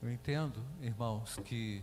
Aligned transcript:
Eu 0.00 0.12
entendo, 0.12 0.64
irmãos, 0.80 1.40
que 1.44 1.82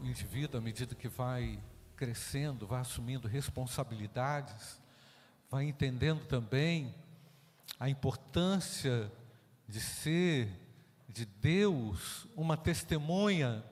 o 0.00 0.04
indivíduo, 0.04 0.58
à 0.58 0.60
medida 0.60 0.92
que 0.92 1.06
vai 1.06 1.62
crescendo, 1.94 2.66
vai 2.66 2.80
assumindo 2.80 3.28
responsabilidades, 3.28 4.80
vai 5.48 5.62
entendendo 5.62 6.26
também 6.26 6.92
a 7.78 7.88
importância 7.88 9.08
de 9.68 9.78
ser 9.78 10.48
de 11.08 11.24
Deus 11.24 12.26
uma 12.34 12.56
testemunha. 12.56 13.64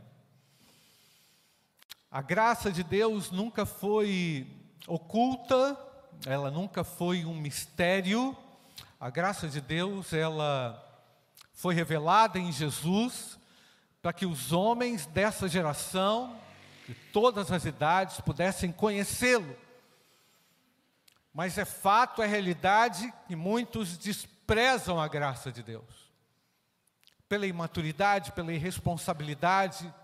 A 2.08 2.22
graça 2.22 2.70
de 2.70 2.84
Deus 2.84 3.32
nunca 3.32 3.66
foi 3.66 4.46
oculta, 4.86 5.76
ela 6.24 6.52
nunca 6.52 6.84
foi 6.84 7.24
um 7.24 7.34
mistério. 7.34 8.36
A 9.00 9.10
graça 9.10 9.48
de 9.48 9.60
Deus, 9.60 10.12
ela 10.12 10.80
foi 11.52 11.74
revelada 11.74 12.38
em 12.38 12.52
Jesus 12.52 13.41
para 14.02 14.12
que 14.12 14.26
os 14.26 14.52
homens 14.52 15.06
dessa 15.06 15.48
geração, 15.48 16.36
de 16.88 16.94
todas 17.12 17.52
as 17.52 17.64
idades, 17.64 18.20
pudessem 18.20 18.72
conhecê-lo. 18.72 19.56
Mas 21.32 21.56
é 21.56 21.64
fato, 21.64 22.20
é 22.20 22.26
realidade 22.26 23.14
que 23.28 23.36
muitos 23.36 23.96
desprezam 23.96 25.00
a 25.00 25.06
graça 25.06 25.52
de 25.52 25.62
Deus. 25.62 26.10
Pela 27.28 27.46
imaturidade, 27.46 28.32
pela 28.32 28.52
irresponsabilidade, 28.52 29.94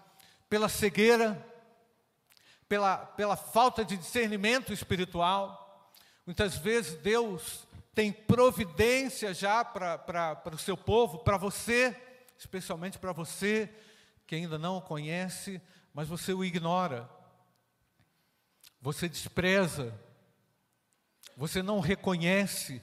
pela 0.49 0.69
cegueira, 0.69 1.45
pela, 2.69 2.99
pela 2.99 3.37
falta 3.37 3.85
de 3.85 3.97
discernimento 3.97 4.73
espiritual. 4.73 5.93
Muitas 6.25 6.57
vezes 6.57 6.95
Deus 7.01 7.67
tem 7.95 8.13
providência 8.13 9.35
já 9.35 9.65
para 9.65 10.55
o 10.55 10.59
seu 10.59 10.77
povo, 10.77 11.19
para 11.19 11.37
você, 11.37 12.08
especialmente 12.39 12.99
para 12.99 13.13
você 13.13 13.69
que 14.27 14.35
ainda 14.35 14.59
não 14.59 14.77
o 14.77 14.83
conhece, 14.83 15.61
mas 15.93 16.07
você 16.07 16.33
o 16.33 16.45
ignora, 16.45 17.09
você 18.81 19.09
despreza, 19.09 19.93
você 21.37 21.63
não 21.63 21.81
reconhece. 21.81 22.81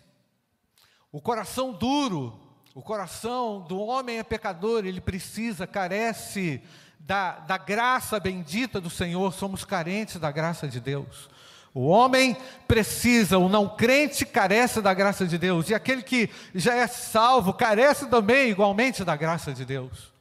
O 1.11 1.21
coração 1.21 1.71
duro, 1.71 2.37
o 2.73 2.81
coração 2.81 3.61
do 3.61 3.79
homem 3.79 4.19
é 4.19 4.23
pecador, 4.23 4.85
ele 4.85 4.99
precisa, 4.99 5.65
carece 5.65 6.61
da, 6.99 7.39
da 7.39 7.57
graça 7.57 8.19
bendita 8.19 8.81
do 8.81 8.89
Senhor, 8.89 9.31
somos 9.33 9.63
carentes 9.63 10.19
da 10.19 10.31
graça 10.31 10.67
de 10.67 10.79
Deus. 10.79 11.29
O 11.75 11.87
homem 11.87 12.37
precisa, 12.69 13.37
o 13.37 13.49
não 13.49 13.67
crente 13.67 14.25
carece 14.25 14.81
da 14.81 14.93
graça 14.93 15.27
de 15.27 15.37
Deus, 15.37 15.69
e 15.69 15.75
aquele 15.75 16.01
que 16.01 16.29
já 16.53 16.73
é 16.73 16.87
salvo 16.87 17.53
carece 17.53 18.05
também 18.05 18.49
igualmente 18.49 19.03
da 19.03 19.13
graça 19.17 19.53
de 19.53 19.65
Deus. 19.65 20.13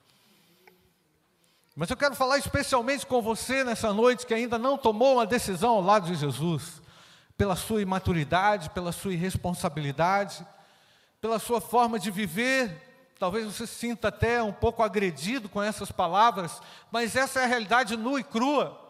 Mas 1.76 1.88
eu 1.88 1.96
quero 1.96 2.16
falar 2.16 2.38
especialmente 2.38 3.06
com 3.06 3.22
você 3.22 3.62
nessa 3.62 3.92
noite 3.92 4.26
que 4.26 4.34
ainda 4.34 4.58
não 4.58 4.76
tomou 4.76 5.14
uma 5.14 5.24
decisão 5.24 5.70
ao 5.70 5.80
lado 5.80 6.08
de 6.08 6.16
Jesus 6.16 6.82
pela 7.36 7.54
sua 7.54 7.80
imaturidade, 7.80 8.70
pela 8.70 8.90
sua 8.90 9.12
irresponsabilidade, 9.12 10.44
pela 11.20 11.38
sua 11.38 11.60
forma 11.60 12.00
de 12.00 12.10
viver. 12.10 13.14
Talvez 13.16 13.46
você 13.46 13.64
se 13.64 13.74
sinta 13.74 14.08
até 14.08 14.42
um 14.42 14.52
pouco 14.52 14.82
agredido 14.82 15.48
com 15.48 15.62
essas 15.62 15.92
palavras, 15.92 16.60
mas 16.90 17.14
essa 17.14 17.40
é 17.40 17.44
a 17.44 17.48
realidade 17.48 17.96
nua 17.96 18.18
e 18.18 18.24
crua. 18.24 18.80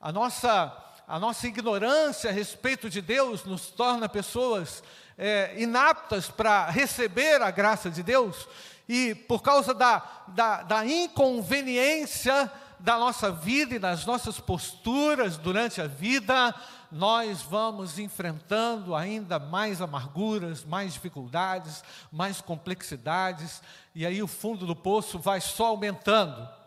A 0.00 0.12
nossa, 0.12 0.72
a 1.06 1.18
nossa 1.18 1.46
ignorância 1.46 2.30
a 2.30 2.32
respeito 2.32 2.88
de 2.88 3.00
Deus 3.00 3.44
nos 3.44 3.66
torna 3.70 4.08
pessoas 4.08 4.82
é, 5.18 5.54
inaptas 5.58 6.28
para 6.28 6.70
receber 6.70 7.42
a 7.42 7.50
graça 7.50 7.90
de 7.90 8.02
Deus, 8.02 8.48
e 8.88 9.14
por 9.14 9.42
causa 9.42 9.72
da, 9.72 10.02
da, 10.28 10.62
da 10.62 10.86
inconveniência 10.86 12.50
da 12.78 12.98
nossa 12.98 13.30
vida 13.30 13.76
e 13.76 13.78
das 13.78 14.04
nossas 14.04 14.40
posturas 14.40 15.36
durante 15.36 15.80
a 15.80 15.86
vida, 15.86 16.52
nós 16.90 17.40
vamos 17.40 17.98
enfrentando 17.98 18.94
ainda 18.94 19.38
mais 19.38 19.80
amarguras, 19.80 20.64
mais 20.64 20.92
dificuldades, 20.92 21.84
mais 22.10 22.40
complexidades, 22.40 23.62
e 23.94 24.04
aí 24.04 24.22
o 24.22 24.26
fundo 24.26 24.66
do 24.66 24.74
poço 24.74 25.18
vai 25.18 25.40
só 25.40 25.66
aumentando. 25.66 26.61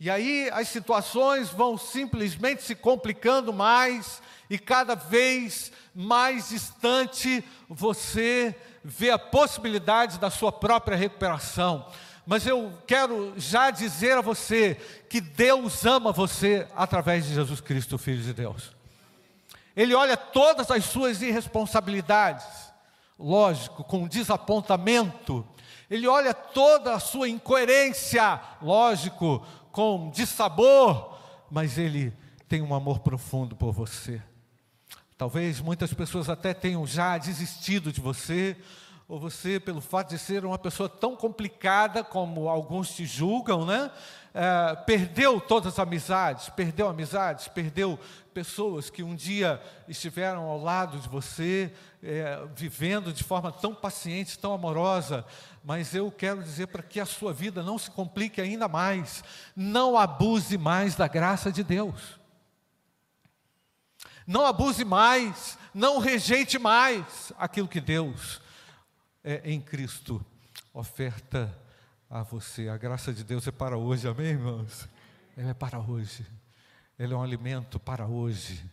E 0.00 0.08
aí 0.08 0.48
as 0.54 0.68
situações 0.68 1.50
vão 1.50 1.76
simplesmente 1.76 2.62
se 2.62 2.74
complicando 2.74 3.52
mais, 3.52 4.22
e 4.48 4.58
cada 4.58 4.94
vez 4.94 5.70
mais 5.94 6.48
distante 6.48 7.44
você 7.68 8.56
vê 8.82 9.10
a 9.10 9.18
possibilidade 9.18 10.18
da 10.18 10.30
sua 10.30 10.50
própria 10.50 10.96
recuperação. 10.96 11.86
Mas 12.26 12.46
eu 12.46 12.72
quero 12.86 13.34
já 13.36 13.70
dizer 13.70 14.16
a 14.16 14.22
você 14.22 14.74
que 15.08 15.20
Deus 15.20 15.84
ama 15.84 16.12
você 16.12 16.66
através 16.74 17.26
de 17.26 17.34
Jesus 17.34 17.60
Cristo, 17.60 17.98
Filho 17.98 18.22
de 18.22 18.32
Deus. 18.32 18.70
Ele 19.76 19.94
olha 19.94 20.16
todas 20.16 20.70
as 20.70 20.84
suas 20.86 21.20
irresponsabilidades, 21.20 22.46
lógico, 23.18 23.84
com 23.84 24.08
desapontamento. 24.08 25.46
Ele 25.90 26.06
olha 26.06 26.32
toda 26.32 26.94
a 26.94 27.00
sua 27.00 27.28
incoerência, 27.28 28.40
lógico, 28.62 29.44
com 29.72 30.10
dissabor, 30.10 31.18
mas 31.50 31.78
ele 31.78 32.12
tem 32.48 32.62
um 32.62 32.74
amor 32.74 33.00
profundo 33.00 33.54
por 33.54 33.72
você. 33.72 34.20
Talvez 35.16 35.60
muitas 35.60 35.92
pessoas 35.92 36.28
até 36.28 36.54
tenham 36.54 36.86
já 36.86 37.18
desistido 37.18 37.92
de 37.92 38.00
você, 38.00 38.56
ou 39.10 39.18
você, 39.18 39.58
pelo 39.58 39.80
fato 39.80 40.10
de 40.10 40.18
ser 40.18 40.44
uma 40.44 40.56
pessoa 40.56 40.88
tão 40.88 41.16
complicada 41.16 42.04
como 42.04 42.48
alguns 42.48 42.94
te 42.94 43.04
julgam, 43.04 43.66
né? 43.66 43.90
É, 44.32 44.76
perdeu 44.86 45.40
todas 45.40 45.72
as 45.72 45.78
amizades, 45.80 46.48
perdeu 46.48 46.88
amizades, 46.88 47.48
perdeu 47.48 47.98
pessoas 48.32 48.88
que 48.88 49.02
um 49.02 49.16
dia 49.16 49.60
estiveram 49.88 50.42
ao 50.42 50.62
lado 50.62 50.98
de 50.98 51.08
você, 51.08 51.72
é, 52.00 52.40
vivendo 52.54 53.12
de 53.12 53.24
forma 53.24 53.50
tão 53.50 53.74
paciente, 53.74 54.38
tão 54.38 54.54
amorosa. 54.54 55.24
Mas 55.62 55.94
eu 55.94 56.10
quero 56.10 56.42
dizer 56.42 56.68
para 56.68 56.82
que 56.82 56.98
a 56.98 57.06
sua 57.06 57.32
vida 57.32 57.62
não 57.62 57.78
se 57.78 57.90
complique 57.90 58.40
ainda 58.40 58.66
mais, 58.66 59.22
não 59.54 59.96
abuse 59.96 60.56
mais 60.56 60.94
da 60.94 61.06
graça 61.06 61.52
de 61.52 61.62
Deus. 61.62 62.18
Não 64.26 64.46
abuse 64.46 64.84
mais, 64.84 65.58
não 65.74 65.98
rejeite 65.98 66.58
mais 66.58 67.32
aquilo 67.36 67.68
que 67.68 67.80
Deus 67.80 68.40
é, 69.22 69.42
em 69.44 69.60
Cristo 69.60 70.24
oferta 70.72 71.54
a 72.08 72.22
você. 72.22 72.68
A 72.68 72.76
graça 72.76 73.12
de 73.12 73.22
Deus 73.22 73.46
é 73.46 73.50
para 73.50 73.76
hoje, 73.76 74.08
amém, 74.08 74.28
irmãos? 74.28 74.88
Ela 75.36 75.50
é 75.50 75.54
para 75.54 75.78
hoje. 75.78 76.26
Ela 76.98 77.14
é 77.14 77.16
um 77.16 77.22
alimento 77.22 77.78
para 77.78 78.06
hoje. 78.06 78.64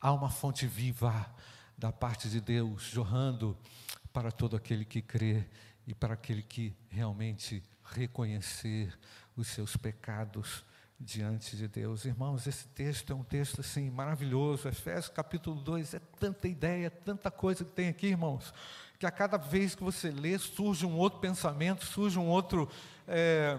Há 0.00 0.12
uma 0.12 0.30
fonte 0.30 0.66
viva 0.66 1.26
da 1.76 1.92
parte 1.92 2.28
de 2.28 2.40
Deus 2.40 2.82
jorrando 2.82 3.56
para 4.12 4.32
todo 4.32 4.56
aquele 4.56 4.84
que 4.84 5.02
crê 5.02 5.46
e 5.86 5.94
para 5.94 6.14
aquele 6.14 6.42
que 6.42 6.74
realmente 6.88 7.62
reconhecer 7.84 8.96
os 9.36 9.48
seus 9.48 9.76
pecados 9.76 10.64
diante 10.98 11.56
de 11.56 11.68
Deus. 11.68 12.04
Irmãos, 12.04 12.46
esse 12.46 12.66
texto 12.68 13.12
é 13.12 13.16
um 13.16 13.22
texto 13.22 13.60
assim 13.60 13.90
maravilhoso. 13.90 14.66
Efésios 14.66 15.10
capítulo 15.10 15.60
2 15.60 15.94
é 15.94 16.00
tanta 16.18 16.48
ideia, 16.48 16.90
tanta 16.90 17.30
coisa 17.30 17.64
que 17.64 17.72
tem 17.72 17.88
aqui, 17.88 18.06
irmãos 18.08 18.52
que 18.98 19.06
a 19.06 19.10
cada 19.10 19.36
vez 19.36 19.74
que 19.74 19.84
você 19.84 20.10
lê 20.10 20.38
surge 20.38 20.86
um 20.86 20.96
outro 20.96 21.20
pensamento, 21.20 21.84
surge 21.84 22.18
um 22.18 22.28
outro, 22.28 22.68
é, 23.06 23.58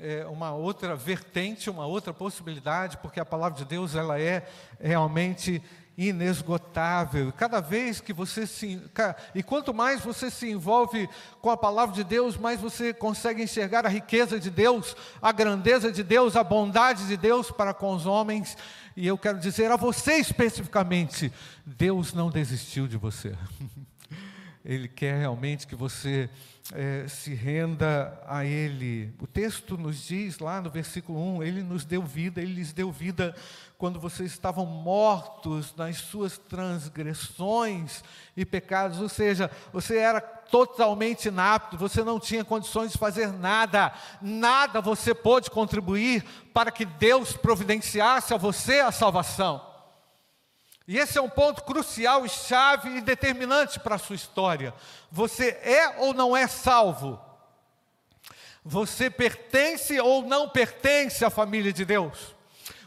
é, 0.00 0.26
uma 0.26 0.52
outra 0.52 0.94
vertente, 0.94 1.70
uma 1.70 1.86
outra 1.86 2.12
possibilidade, 2.12 2.98
porque 2.98 3.18
a 3.18 3.24
palavra 3.24 3.58
de 3.58 3.64
Deus 3.64 3.94
ela 3.94 4.20
é 4.20 4.46
realmente 4.78 5.62
inesgotável. 5.96 7.32
Cada 7.32 7.60
vez 7.60 8.00
que 8.00 8.12
você 8.12 8.46
se 8.46 8.80
e 9.34 9.42
quanto 9.42 9.72
mais 9.72 10.02
você 10.02 10.30
se 10.30 10.50
envolve 10.50 11.08
com 11.40 11.50
a 11.50 11.56
palavra 11.56 11.94
de 11.94 12.04
Deus, 12.04 12.36
mais 12.36 12.60
você 12.60 12.92
consegue 12.92 13.42
enxergar 13.42 13.86
a 13.86 13.88
riqueza 13.88 14.38
de 14.38 14.50
Deus, 14.50 14.94
a 15.22 15.32
grandeza 15.32 15.90
de 15.90 16.02
Deus, 16.02 16.36
a 16.36 16.44
bondade 16.44 17.06
de 17.06 17.16
Deus 17.16 17.50
para 17.50 17.72
com 17.72 17.94
os 17.94 18.04
homens. 18.04 18.56
E 18.96 19.06
eu 19.06 19.16
quero 19.16 19.38
dizer 19.38 19.70
a 19.70 19.76
você 19.76 20.14
especificamente, 20.14 21.32
Deus 21.64 22.12
não 22.12 22.30
desistiu 22.30 22.86
de 22.86 22.96
você. 22.96 23.34
Ele 24.64 24.88
quer 24.88 25.20
realmente 25.20 25.66
que 25.66 25.76
você 25.76 26.28
é, 26.74 27.06
se 27.08 27.34
renda 27.34 28.20
a 28.26 28.44
Ele. 28.44 29.14
O 29.20 29.26
texto 29.26 29.76
nos 29.76 30.06
diz 30.06 30.38
lá 30.38 30.60
no 30.60 30.70
versículo 30.70 31.18
1: 31.36 31.42
Ele 31.42 31.62
nos 31.62 31.84
deu 31.84 32.02
vida, 32.02 32.40
Ele 32.40 32.54
lhes 32.54 32.72
deu 32.72 32.90
vida 32.90 33.34
quando 33.78 34.00
vocês 34.00 34.32
estavam 34.32 34.64
mortos 34.64 35.74
nas 35.76 35.98
suas 35.98 36.38
transgressões 36.38 38.02
e 38.36 38.44
pecados, 38.44 39.00
ou 39.00 39.08
seja, 39.08 39.50
você 39.72 39.98
era 39.98 40.20
totalmente 40.20 41.28
inapto, 41.28 41.76
você 41.76 42.02
não 42.02 42.18
tinha 42.18 42.44
condições 42.44 42.92
de 42.92 42.98
fazer 42.98 43.32
nada, 43.32 43.92
nada 44.22 44.80
você 44.80 45.14
pôde 45.14 45.50
contribuir 45.50 46.24
para 46.54 46.70
que 46.70 46.84
Deus 46.84 47.34
providenciasse 47.34 48.32
a 48.32 48.38
você 48.38 48.80
a 48.80 48.90
salvação. 48.90 49.75
E 50.88 50.98
esse 50.98 51.18
é 51.18 51.22
um 51.22 51.28
ponto 51.28 51.64
crucial 51.64 52.26
chave 52.28 52.98
e 52.98 53.00
determinante 53.00 53.80
para 53.80 53.96
a 53.96 53.98
sua 53.98 54.14
história. 54.14 54.72
Você 55.10 55.48
é 55.62 55.96
ou 55.98 56.14
não 56.14 56.36
é 56.36 56.46
salvo? 56.46 57.20
Você 58.64 59.10
pertence 59.10 59.98
ou 60.00 60.22
não 60.22 60.48
pertence 60.48 61.24
à 61.24 61.30
família 61.30 61.72
de 61.72 61.84
Deus? 61.84 62.34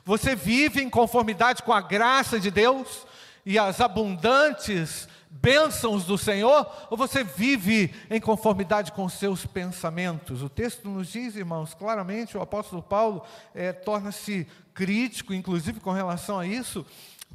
Você 0.06 0.36
vive 0.36 0.81
em 0.81 0.90
conformidade 0.90 1.62
com 1.62 1.74
a 1.74 1.81
graça 1.81 2.40
de 2.40 2.50
Deus 2.50 3.06
e 3.46 3.60
as 3.60 3.81
abundantes 3.81 5.07
bênçãos 5.30 6.06
do 6.06 6.18
Senhor, 6.18 6.69
ou 6.90 6.98
você 6.98 7.24
vive 7.24 7.94
em 8.10 8.19
conformidade 8.19 8.92
com 8.92 9.07
seus 9.07 9.45
pensamentos? 9.45 10.42
O 10.42 10.50
texto 10.50 10.90
nos 10.90 11.10
diz, 11.10 11.36
irmãos, 11.36 11.74
claramente, 11.74 12.38
o 12.38 12.42
apóstolo 12.42 12.81
Paulo 12.81 13.24
é, 13.54 13.72
torna-se 13.72 14.48
crítico, 14.74 15.34
inclusive 15.34 15.80
com 15.80 15.92
relação 15.92 16.40
a 16.40 16.48
isso, 16.48 16.86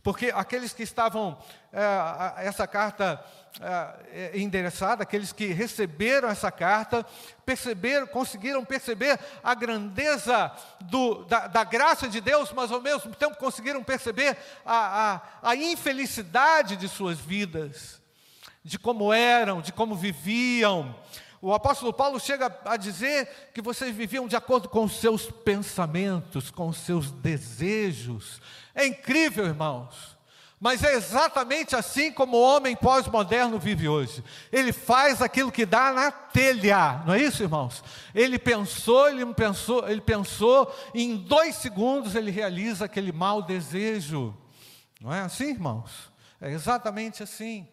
porque 0.05 0.31
aqueles 0.35 0.75
que 0.75 0.83
estavam, 0.83 1.37
é, 1.73 2.47
essa 2.47 2.67
carta 2.67 3.25
é, 3.59 4.31
é, 4.35 4.39
endereçada, 4.39 5.03
aqueles 5.03 5.33
que 5.33 5.47
receberam 5.47 6.29
essa 6.29 6.53
carta, 6.53 7.07
perceberam, 7.47 8.07
conseguiram 8.07 8.63
perceber 8.67 9.19
a 9.43 9.55
grandeza 9.55 10.53
do, 10.83 11.25
da, 11.25 11.47
da, 11.47 11.65
graça 11.65 12.07
de 12.07 12.21
Deus, 12.21 12.53
mas 12.53 12.71
ao 12.71 12.83
mesmo 12.83 13.15
tempo 13.15 13.39
conseguiram 13.39 13.83
perceber 13.83 14.37
a, 14.63 15.23
a, 15.43 15.51
a 15.51 15.57
infelicidade 15.57 16.77
de 16.77 16.87
suas 16.87 17.19
vidas, 17.19 17.99
de 18.63 18.79
como 18.79 19.11
eram, 19.11 19.63
de 19.63 19.73
como 19.73 19.95
viviam. 19.95 20.95
O 21.45 21.53
apóstolo 21.53 21.93
Paulo 21.93 22.19
chega 22.19 22.51
a 22.65 22.75
dizer 22.75 23.51
que 23.53 23.61
vocês 23.61 23.95
viviam 23.95 24.27
de 24.27 24.35
acordo 24.35 24.67
com 24.67 24.85
os 24.85 24.99
seus 24.99 25.31
pensamentos, 25.31 26.51
com 26.51 26.69
os 26.69 26.79
seus 26.79 27.11
desejos. 27.11 28.41
É 28.75 28.87
incrível, 28.87 29.45
irmãos. 29.45 30.17
Mas 30.59 30.83
é 30.83 30.95
exatamente 30.95 31.77
assim 31.77 32.11
como 32.11 32.39
o 32.39 32.43
homem 32.43 32.75
pós-moderno 32.75 33.59
vive 33.59 33.87
hoje. 33.87 34.25
Ele 34.51 34.73
faz 34.73 35.21
aquilo 35.21 35.53
que 35.53 35.67
dá 35.67 35.93
na 35.93 36.11
telha, 36.11 37.03
não 37.05 37.13
é 37.13 37.21
isso, 37.21 37.43
irmãos? 37.43 37.85
Ele 38.15 38.39
pensou, 38.39 39.11
ele 39.11 39.27
pensou, 39.35 39.87
ele 39.87 40.01
pensou, 40.01 40.75
e 40.95 41.03
em 41.03 41.15
dois 41.15 41.57
segundos 41.57 42.15
ele 42.15 42.31
realiza 42.31 42.87
aquele 42.87 43.13
mau 43.13 43.43
desejo. 43.43 44.35
Não 44.99 45.13
é 45.13 45.21
assim, 45.21 45.51
irmãos? 45.51 46.11
É 46.41 46.51
exatamente 46.51 47.23
assim. 47.23 47.69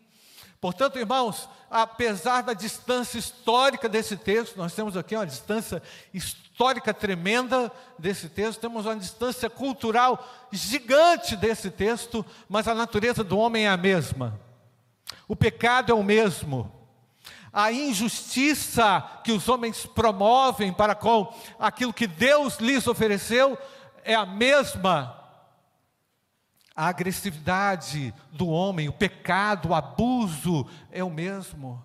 Portanto, 0.62 1.00
irmãos, 1.00 1.50
apesar 1.72 2.44
da 2.44 2.54
distância 2.54 3.18
histórica 3.18 3.90
desse 3.90 4.16
texto, 4.16 4.58
nós 4.58 4.76
temos 4.76 4.96
aqui 4.96 5.16
uma 5.16 5.26
distância 5.26 5.82
histórica 6.14 6.94
tremenda 6.94 7.72
desse 7.98 8.30
texto, 8.30 8.60
temos 8.60 8.86
uma 8.86 8.96
distância 8.96 9.50
cultural 9.50 10.24
gigante 10.52 11.36
desse 11.36 11.72
texto, 11.72 12.24
mas 12.48 12.68
a 12.68 12.76
natureza 12.76 13.24
do 13.24 13.40
homem 13.40 13.66
é 13.66 13.70
a 13.70 13.76
mesma. 13.76 14.40
O 15.28 15.36
pecado 15.36 15.92
é 15.92 15.96
o 15.96 16.04
mesmo. 16.04 16.72
A 17.52 17.72
injustiça 17.72 19.04
que 19.24 19.32
os 19.32 19.50
homens 19.50 19.88
promovem 19.88 20.72
para 20.72 20.94
com 20.94 21.34
aquilo 21.58 21.92
que 21.92 22.06
Deus 22.06 22.60
lhes 22.60 22.86
ofereceu 22.86 23.58
é 24.04 24.14
a 24.14 24.28
mesma 24.28 25.21
a 26.76 26.88
agressividade 26.88 28.14
do 28.32 28.48
homem, 28.48 28.88
o 28.88 28.94
pecado, 28.94 29.70
o 29.70 29.76
abuso 29.76 30.66
é 30.92 31.04
o 31.04 31.10
mesmo. 31.10 31.84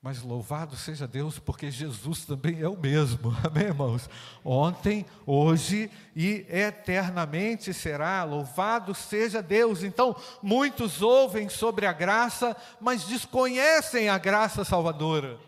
Mas 0.00 0.22
louvado 0.22 0.76
seja 0.76 1.08
Deus, 1.08 1.38
porque 1.40 1.70
Jesus 1.70 2.24
também 2.24 2.60
é 2.60 2.68
o 2.68 2.78
mesmo, 2.78 3.36
amém, 3.44 3.64
irmãos? 3.64 4.08
Ontem, 4.44 5.04
hoje 5.26 5.90
e 6.14 6.46
eternamente 6.48 7.74
será, 7.74 8.22
louvado 8.22 8.94
seja 8.94 9.42
Deus. 9.42 9.82
Então, 9.82 10.16
muitos 10.40 11.02
ouvem 11.02 11.48
sobre 11.48 11.84
a 11.84 11.92
graça, 11.92 12.56
mas 12.80 13.04
desconhecem 13.04 14.08
a 14.08 14.16
graça 14.16 14.64
salvadora. 14.64 15.47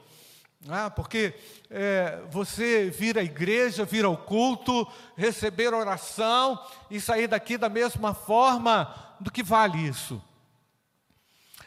Ah, 0.69 0.91
porque 0.91 1.35
é, 1.71 2.21
você 2.31 2.91
vir 2.91 3.17
à 3.19 3.23
igreja, 3.23 3.85
vir 3.87 4.05
ao 4.05 4.17
culto, 4.17 4.87
receber 5.17 5.73
oração 5.73 6.63
e 6.91 7.01
sair 7.01 7.27
daqui 7.27 7.57
da 7.57 7.69
mesma 7.69 8.13
forma, 8.13 8.95
do 9.19 9.31
que 9.31 9.43
vale 9.43 9.79
isso? 9.79 10.23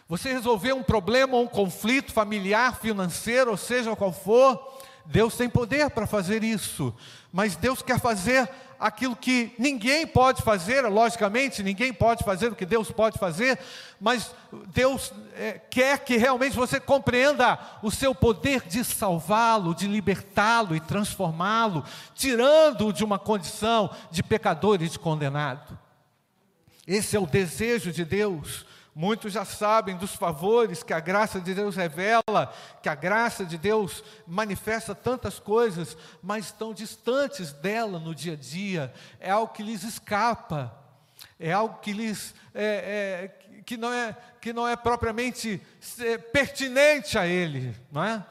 Você 0.07 0.31
resolver 0.31 0.73
um 0.73 0.83
problema, 0.83 1.37
um 1.37 1.47
conflito 1.47 2.11
familiar, 2.11 2.79
financeiro, 2.79 3.49
ou 3.49 3.57
seja 3.57 3.95
qual 3.95 4.13
for, 4.13 4.79
Deus 5.05 5.35
tem 5.35 5.49
poder 5.49 5.89
para 5.89 6.05
fazer 6.05 6.43
isso, 6.43 6.95
mas 7.31 7.55
Deus 7.55 7.81
quer 7.81 7.99
fazer 7.99 8.47
aquilo 8.83 9.15
que 9.15 9.53
ninguém 9.57 10.06
pode 10.06 10.41
fazer, 10.41 10.81
logicamente, 10.81 11.63
ninguém 11.63 11.94
pode 11.94 12.21
fazer 12.21 12.51
o 12.51 12.56
que 12.56 12.65
Deus 12.65 12.91
pode 12.91 13.18
fazer, 13.18 13.57
mas 13.97 14.35
Deus 14.74 15.13
é, 15.38 15.53
quer 15.53 16.00
que 16.00 16.18
realmente 16.18 16.53
você 16.53 16.81
compreenda 16.81 17.57
o 17.81 17.89
seu 17.89 18.13
poder 18.13 18.68
de 18.68 18.83
salvá-lo, 18.83 19.74
de 19.74 19.88
libertá-lo 19.88 20.75
e 20.75 20.81
transformá-lo, 20.81 21.85
tirando-o 22.13 22.91
de 22.91 23.06
uma 23.06 23.18
condição 23.18 23.89
de 24.12 24.21
pecador 24.21 24.81
e 24.81 24.89
de 24.89 25.00
condenado. 25.00 25.79
Esse 26.86 27.15
é 27.15 27.19
o 27.21 27.25
desejo 27.25 27.89
de 27.89 28.03
Deus. 28.03 28.65
Muitos 28.95 29.33
já 29.33 29.43
sabem 29.43 29.97
dos 29.97 30.13
favores 30.13 30.83
que 30.83 30.93
a 30.93 30.99
graça 30.99 31.41
de 31.41 31.55
Deus 31.55 31.75
revela, 31.75 32.53
que 32.81 32.87
a 32.87 32.93
graça 32.93 33.43
de 33.43 33.57
Deus 33.57 34.03
manifesta 34.27 34.93
tantas 34.93 35.39
coisas, 35.39 35.97
mas 36.21 36.45
estão 36.45 36.73
distantes 36.73 37.51
dela 37.51 37.97
no 37.97 38.13
dia 38.13 38.33
a 38.33 38.35
dia. 38.35 38.93
É 39.19 39.31
algo 39.31 39.51
que 39.51 39.63
lhes 39.63 39.83
escapa, 39.83 40.77
é 41.39 41.51
algo 41.51 41.79
que 41.79 41.91
lhes 41.91 42.35
é, 42.53 43.31
é, 43.55 43.61
que 43.63 43.77
não 43.77 43.91
é 43.91 44.15
que 44.39 44.53
não 44.53 44.67
é 44.67 44.75
propriamente 44.75 45.59
é, 45.99 46.17
pertinente 46.17 47.17
a 47.17 47.25
Ele, 47.25 47.75
não 47.91 48.03
é? 48.03 48.23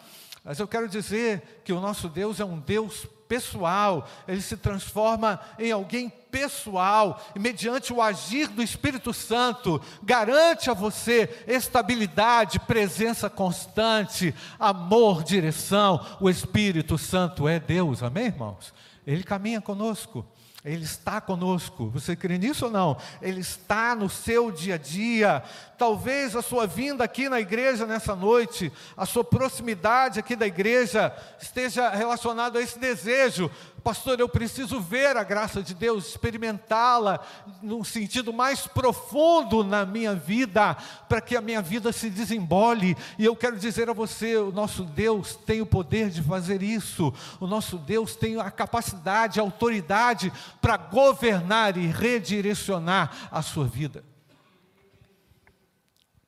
Mas 0.44 0.60
eu 0.60 0.68
quero 0.68 0.88
dizer 0.88 1.62
que 1.64 1.72
o 1.72 1.80
nosso 1.80 2.08
Deus 2.08 2.38
é 2.38 2.44
um 2.44 2.58
Deus 2.58 3.06
pessoal, 3.32 4.06
ele 4.28 4.42
se 4.42 4.58
transforma 4.58 5.40
em 5.58 5.72
alguém 5.72 6.10
pessoal, 6.10 7.18
e 7.34 7.38
mediante 7.38 7.90
o 7.90 8.02
agir 8.02 8.46
do 8.46 8.62
Espírito 8.62 9.14
Santo, 9.14 9.80
garante 10.02 10.68
a 10.68 10.74
você 10.74 11.42
estabilidade, 11.46 12.60
presença 12.60 13.30
constante, 13.30 14.34
amor, 14.58 15.22
direção. 15.22 16.04
O 16.20 16.28
Espírito 16.28 16.98
Santo 16.98 17.48
é 17.48 17.58
Deus, 17.58 18.02
amém, 18.02 18.26
irmãos? 18.26 18.74
Ele 19.06 19.22
caminha 19.22 19.62
conosco. 19.62 20.26
Ele 20.64 20.84
está 20.84 21.20
conosco. 21.20 21.90
Você 21.90 22.14
crê 22.14 22.38
nisso 22.38 22.66
ou 22.66 22.70
não? 22.70 22.96
Ele 23.20 23.40
está 23.40 23.96
no 23.96 24.08
seu 24.08 24.52
dia 24.52 24.76
a 24.76 24.78
dia. 24.78 25.42
Talvez 25.76 26.36
a 26.36 26.42
sua 26.42 26.68
vinda 26.68 27.02
aqui 27.02 27.28
na 27.28 27.40
igreja 27.40 27.84
nessa 27.84 28.14
noite, 28.14 28.72
a 28.96 29.04
sua 29.04 29.24
proximidade 29.24 30.20
aqui 30.20 30.36
da 30.36 30.46
igreja 30.46 31.12
esteja 31.40 31.90
relacionado 31.90 32.58
a 32.58 32.62
esse 32.62 32.78
desejo 32.78 33.50
Pastor, 33.82 34.20
eu 34.20 34.28
preciso 34.28 34.80
ver 34.80 35.16
a 35.16 35.24
graça 35.24 35.60
de 35.60 35.74
Deus, 35.74 36.06
experimentá-la 36.06 37.18
num 37.60 37.82
sentido 37.82 38.32
mais 38.32 38.64
profundo 38.64 39.64
na 39.64 39.84
minha 39.84 40.14
vida, 40.14 40.76
para 41.08 41.20
que 41.20 41.36
a 41.36 41.40
minha 41.40 41.60
vida 41.60 41.90
se 41.90 42.08
desembole. 42.08 42.96
E 43.18 43.24
eu 43.24 43.34
quero 43.34 43.58
dizer 43.58 43.90
a 43.90 43.92
você: 43.92 44.36
o 44.36 44.52
nosso 44.52 44.84
Deus 44.84 45.34
tem 45.34 45.60
o 45.60 45.66
poder 45.66 46.10
de 46.10 46.22
fazer 46.22 46.62
isso, 46.62 47.12
o 47.40 47.46
nosso 47.46 47.76
Deus 47.76 48.14
tem 48.14 48.38
a 48.38 48.52
capacidade, 48.52 49.40
a 49.40 49.42
autoridade 49.42 50.32
para 50.60 50.76
governar 50.76 51.76
e 51.76 51.86
redirecionar 51.86 53.28
a 53.30 53.42
sua 53.42 53.66
vida. 53.66 54.04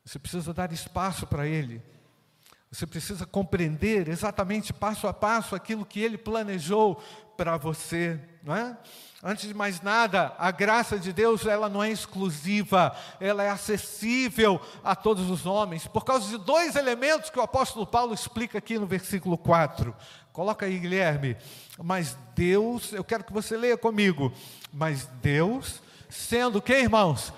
Você 0.04 0.18
precisa 0.18 0.52
dar 0.52 0.72
espaço 0.72 1.26
para 1.26 1.46
Ele. 1.46 1.82
Você 2.74 2.88
precisa 2.88 3.24
compreender 3.24 4.08
exatamente 4.08 4.72
passo 4.72 5.06
a 5.06 5.12
passo 5.12 5.54
aquilo 5.54 5.86
que 5.86 6.00
ele 6.00 6.18
planejou 6.18 7.00
para 7.36 7.56
você, 7.56 8.20
não 8.42 8.54
é? 8.54 8.76
Antes 9.22 9.46
de 9.46 9.54
mais 9.54 9.80
nada, 9.80 10.34
a 10.36 10.50
graça 10.50 10.98
de 10.98 11.12
Deus, 11.12 11.46
ela 11.46 11.68
não 11.68 11.84
é 11.84 11.90
exclusiva, 11.90 12.94
ela 13.20 13.44
é 13.44 13.48
acessível 13.48 14.60
a 14.82 14.96
todos 14.96 15.30
os 15.30 15.46
homens, 15.46 15.86
por 15.86 16.04
causa 16.04 16.28
de 16.28 16.36
dois 16.36 16.74
elementos 16.74 17.30
que 17.30 17.38
o 17.38 17.42
apóstolo 17.42 17.86
Paulo 17.86 18.12
explica 18.12 18.58
aqui 18.58 18.76
no 18.76 18.86
versículo 18.86 19.38
4. 19.38 19.94
Coloca 20.34 20.66
aí, 20.66 20.80
Guilherme. 20.80 21.36
Mas 21.80 22.18
Deus, 22.34 22.92
eu 22.92 23.04
quero 23.04 23.22
que 23.22 23.32
você 23.32 23.56
leia 23.56 23.78
comigo. 23.78 24.32
Mas 24.72 25.08
Deus, 25.22 25.80
sendo 26.08 26.60
que, 26.60 26.72
irmãos, 26.72 27.32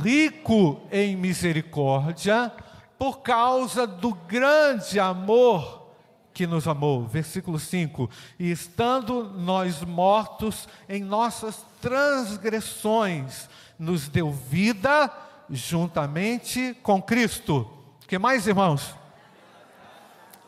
rico 0.00 0.80
em 0.92 1.16
misericórdia, 1.16 2.52
por 2.96 3.18
causa 3.18 3.84
do 3.84 4.14
grande 4.14 5.00
amor 5.00 5.90
que 6.32 6.46
nos 6.46 6.68
amou. 6.68 7.04
Versículo 7.04 7.58
5: 7.58 8.08
E 8.38 8.48
estando 8.48 9.24
nós 9.24 9.82
mortos 9.82 10.68
em 10.88 11.02
nossas 11.02 11.66
transgressões, 11.80 13.48
nos 13.76 14.06
deu 14.06 14.30
vida 14.30 15.12
juntamente 15.50 16.76
com 16.80 17.02
Cristo. 17.02 17.68
O 18.04 18.06
que 18.06 18.20
mais, 18.20 18.46
irmãos? 18.46 18.94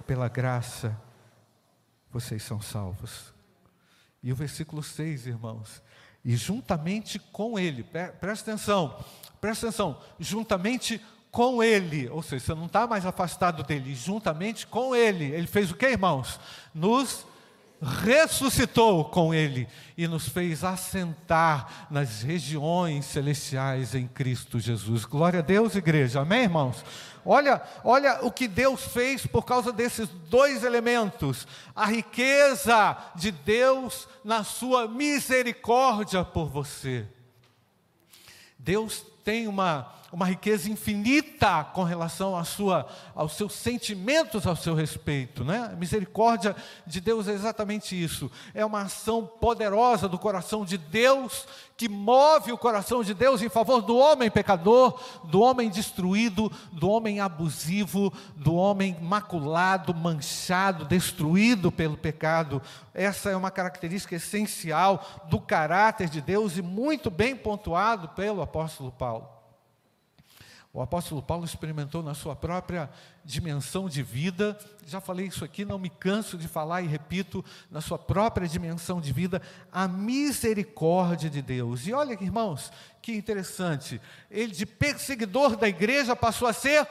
Pela 0.06 0.28
graça, 0.28 0.96
vocês 2.20 2.42
são 2.42 2.60
salvos. 2.60 3.32
E 4.22 4.32
o 4.32 4.36
versículo 4.36 4.82
6, 4.82 5.26
irmãos, 5.26 5.80
e 6.24 6.36
juntamente 6.36 7.18
com 7.18 7.58
Ele, 7.58 7.84
presta 8.20 8.50
atenção, 8.50 9.04
presta 9.40 9.68
atenção, 9.68 10.00
juntamente 10.18 11.00
com 11.30 11.62
Ele, 11.62 12.08
ou 12.08 12.22
seja, 12.22 12.46
você 12.46 12.54
não 12.54 12.66
está 12.66 12.86
mais 12.86 13.06
afastado 13.06 13.62
dele, 13.62 13.94
juntamente 13.94 14.66
com 14.66 14.94
Ele, 14.94 15.26
Ele 15.26 15.46
fez 15.46 15.70
o 15.70 15.76
que, 15.76 15.86
irmãos? 15.86 16.40
Nos 16.74 17.24
ressuscitou 17.80 19.04
com 19.04 19.32
Ele 19.32 19.68
e 19.96 20.08
nos 20.08 20.28
fez 20.28 20.64
assentar 20.64 21.86
nas 21.90 22.22
regiões 22.22 23.04
celestiais 23.04 23.94
em 23.94 24.06
Cristo 24.06 24.58
Jesus. 24.58 25.04
Glória 25.04 25.40
a 25.40 25.42
Deus, 25.42 25.74
igreja. 25.76 26.20
Amém, 26.20 26.42
irmãos? 26.42 26.84
Olha, 27.24 27.62
olha 27.84 28.20
o 28.22 28.32
que 28.32 28.48
Deus 28.48 28.84
fez 28.84 29.26
por 29.26 29.44
causa 29.44 29.72
desses 29.72 30.08
dois 30.28 30.64
elementos: 30.64 31.46
a 31.74 31.86
riqueza 31.86 32.96
de 33.14 33.30
Deus 33.30 34.08
na 34.24 34.42
sua 34.44 34.88
misericórdia 34.88 36.24
por 36.24 36.48
você. 36.48 37.06
Deus 38.58 39.04
tem 39.28 39.46
uma 39.46 39.98
uma 40.10 40.24
riqueza 40.24 40.70
infinita 40.70 41.64
com 41.64 41.82
relação 41.82 42.34
à 42.36 42.42
sua, 42.42 42.86
aos 43.14 43.32
seus 43.36 43.52
sentimentos 43.52 44.46
ao 44.46 44.56
seu 44.56 44.74
respeito. 44.74 45.44
Né? 45.44 45.70
A 45.72 45.76
misericórdia 45.76 46.56
de 46.86 47.00
Deus 47.00 47.28
é 47.28 47.32
exatamente 47.32 48.00
isso. 48.00 48.30
É 48.54 48.64
uma 48.64 48.82
ação 48.82 49.26
poderosa 49.26 50.08
do 50.08 50.18
coração 50.18 50.64
de 50.64 50.78
Deus 50.78 51.46
que 51.76 51.88
move 51.88 52.50
o 52.50 52.58
coração 52.58 53.04
de 53.04 53.14
Deus 53.14 53.40
em 53.40 53.48
favor 53.48 53.82
do 53.82 53.96
homem 53.96 54.30
pecador, 54.30 55.00
do 55.24 55.40
homem 55.40 55.68
destruído, 55.68 56.50
do 56.72 56.88
homem 56.88 57.20
abusivo, 57.20 58.12
do 58.34 58.54
homem 58.54 58.96
maculado, 59.00 59.94
manchado, 59.94 60.86
destruído 60.86 61.70
pelo 61.70 61.96
pecado. 61.96 62.60
Essa 62.92 63.30
é 63.30 63.36
uma 63.36 63.50
característica 63.50 64.16
essencial 64.16 65.04
do 65.26 65.38
caráter 65.38 66.08
de 66.08 66.20
Deus 66.20 66.56
e 66.56 66.62
muito 66.62 67.10
bem 67.10 67.36
pontuado 67.36 68.08
pelo 68.08 68.42
apóstolo 68.42 68.90
Paulo. 68.90 69.17
O 70.72 70.82
apóstolo 70.82 71.22
Paulo 71.22 71.46
experimentou 71.46 72.02
na 72.02 72.12
sua 72.12 72.36
própria 72.36 72.90
dimensão 73.24 73.88
de 73.88 74.02
vida, 74.02 74.58
já 74.86 75.00
falei 75.00 75.26
isso 75.26 75.44
aqui, 75.44 75.64
não 75.64 75.78
me 75.78 75.88
canso 75.88 76.36
de 76.36 76.46
falar 76.46 76.82
e 76.82 76.86
repito, 76.86 77.42
na 77.70 77.80
sua 77.80 77.98
própria 77.98 78.46
dimensão 78.46 79.00
de 79.00 79.12
vida, 79.12 79.40
a 79.72 79.88
misericórdia 79.88 81.30
de 81.30 81.40
Deus. 81.40 81.86
E 81.86 81.92
olha, 81.92 82.12
irmãos, 82.12 82.70
que 83.00 83.14
interessante, 83.14 84.00
ele 84.30 84.52
de 84.52 84.66
perseguidor 84.66 85.56
da 85.56 85.66
igreja 85.66 86.14
passou 86.14 86.46
a 86.46 86.52
ser 86.52 86.86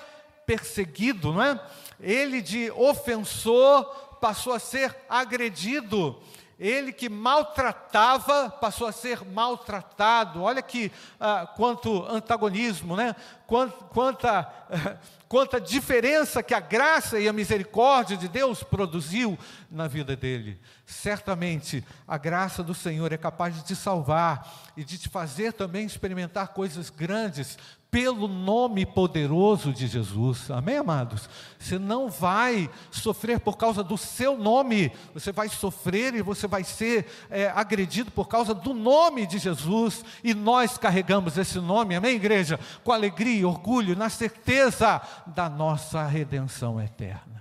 perseguido, 0.45 1.31
não 1.31 1.43
é? 1.43 1.61
Ele 1.99 2.41
de 2.41 2.71
ofensor 2.71 3.83
passou 4.19 4.53
a 4.53 4.59
ser 4.59 4.95
agredido. 5.07 6.19
Ele 6.59 6.91
que 6.91 7.07
maltratava 7.07 8.49
passou 8.49 8.87
a 8.87 8.91
ser 8.91 9.23
maltratado. 9.23 10.41
Olha 10.41 10.61
que 10.61 10.91
ah, 11.19 11.45
quanto 11.55 12.03
antagonismo, 12.07 12.95
né? 12.95 13.15
Quanta, 13.45 13.85
quanta, 13.85 14.53
quanta 15.29 15.61
diferença 15.61 16.41
que 16.41 16.55
a 16.55 16.59
graça 16.59 17.19
e 17.19 17.27
a 17.27 17.33
misericórdia 17.33 18.17
de 18.17 18.27
Deus 18.27 18.63
produziu 18.63 19.37
na 19.69 19.87
vida 19.87 20.15
dele. 20.15 20.59
Certamente 20.83 21.85
a 22.07 22.17
graça 22.17 22.63
do 22.63 22.73
Senhor 22.73 23.13
é 23.13 23.17
capaz 23.17 23.55
de 23.55 23.63
te 23.63 23.75
salvar 23.75 24.71
e 24.75 24.83
de 24.83 24.97
te 24.97 25.09
fazer 25.09 25.53
também 25.53 25.85
experimentar 25.85 26.49
coisas 26.49 26.89
grandes 26.89 27.55
pelo 27.89 28.27
nome 28.27 28.85
poderoso 28.85 29.71
de 29.71 29.87
Jesus. 29.87 30.51
Amém, 30.51 30.77
amados? 30.77 31.29
Você 31.57 31.79
não 31.79 32.09
vai 32.09 32.69
sofrer 32.91 33.39
por 33.39 33.57
causa 33.57 33.83
do 33.83 33.97
seu 33.97 34.37
nome, 34.37 34.91
você 35.13 35.31
vai 35.31 35.49
sofrer 35.49 36.13
e 36.15 36.21
você 36.21 36.47
vai 36.47 36.63
ser 36.63 37.07
é, 37.29 37.49
agredido 37.49 38.11
por 38.11 38.27
causa 38.27 38.53
do 38.53 38.73
nome 38.73 39.25
de 39.25 39.37
Jesus, 39.37 40.03
e 40.23 40.33
nós 40.33 40.77
carregamos 40.77 41.37
esse 41.37 41.59
nome, 41.59 41.95
amém, 41.95 42.15
igreja? 42.15 42.59
Com 42.83 42.91
alegria 42.91 43.39
e 43.39 43.45
orgulho, 43.45 43.95
na 43.95 44.09
certeza 44.09 45.01
da 45.25 45.49
nossa 45.49 46.05
redenção 46.05 46.81
eterna. 46.81 47.36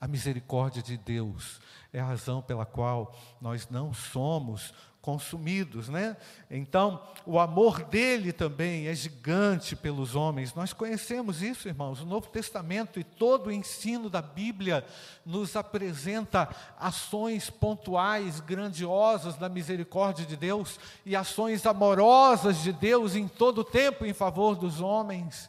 A 0.00 0.06
misericórdia 0.06 0.82
de 0.82 0.96
Deus 0.96 1.60
é 1.92 1.98
a 1.98 2.04
razão 2.04 2.40
pela 2.40 2.64
qual 2.64 3.16
nós 3.40 3.68
não 3.68 3.92
somos 3.92 4.72
consumidos, 5.00 5.88
né? 5.88 6.16
Então, 6.50 7.02
o 7.24 7.38
amor 7.38 7.82
dele 7.84 8.32
também 8.32 8.88
é 8.88 8.94
gigante 8.94 9.74
pelos 9.74 10.14
homens. 10.14 10.54
Nós 10.54 10.72
conhecemos 10.72 11.40
isso, 11.40 11.66
irmãos. 11.66 12.00
O 12.02 12.06
Novo 12.06 12.28
Testamento 12.28 13.00
e 13.00 13.04
todo 13.04 13.46
o 13.46 13.52
ensino 13.52 14.10
da 14.10 14.20
Bíblia 14.20 14.84
nos 15.24 15.56
apresenta 15.56 16.54
ações 16.78 17.48
pontuais, 17.48 18.38
grandiosas 18.40 19.36
da 19.36 19.48
misericórdia 19.48 20.26
de 20.26 20.36
Deus 20.36 20.78
e 21.06 21.16
ações 21.16 21.64
amorosas 21.64 22.62
de 22.62 22.72
Deus 22.72 23.16
em 23.16 23.26
todo 23.26 23.62
o 23.62 23.64
tempo 23.64 24.04
em 24.04 24.12
favor 24.12 24.56
dos 24.56 24.80
homens. 24.80 25.48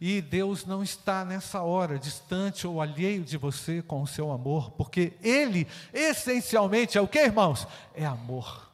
E 0.00 0.20
Deus 0.20 0.64
não 0.64 0.82
está 0.82 1.24
nessa 1.24 1.60
hora 1.62 1.98
distante 1.98 2.66
ou 2.66 2.80
alheio 2.80 3.24
de 3.24 3.36
você 3.36 3.82
com 3.82 4.00
o 4.00 4.06
seu 4.06 4.30
amor, 4.30 4.70
porque 4.72 5.14
Ele 5.22 5.66
essencialmente 5.92 6.96
é 6.96 7.00
o 7.00 7.08
que, 7.08 7.18
irmãos? 7.18 7.66
É 7.94 8.06
amor. 8.06 8.68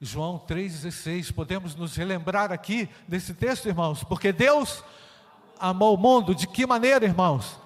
João 0.00 0.38
3,16, 0.38 1.32
podemos 1.32 1.74
nos 1.74 1.96
relembrar 1.96 2.52
aqui 2.52 2.88
desse 3.06 3.34
texto, 3.34 3.66
irmãos, 3.66 4.04
porque 4.04 4.32
Deus 4.32 4.82
amou 5.58 5.94
o 5.94 5.98
mundo, 5.98 6.34
de 6.34 6.46
que 6.46 6.64
maneira, 6.64 7.04
irmãos? 7.04 7.58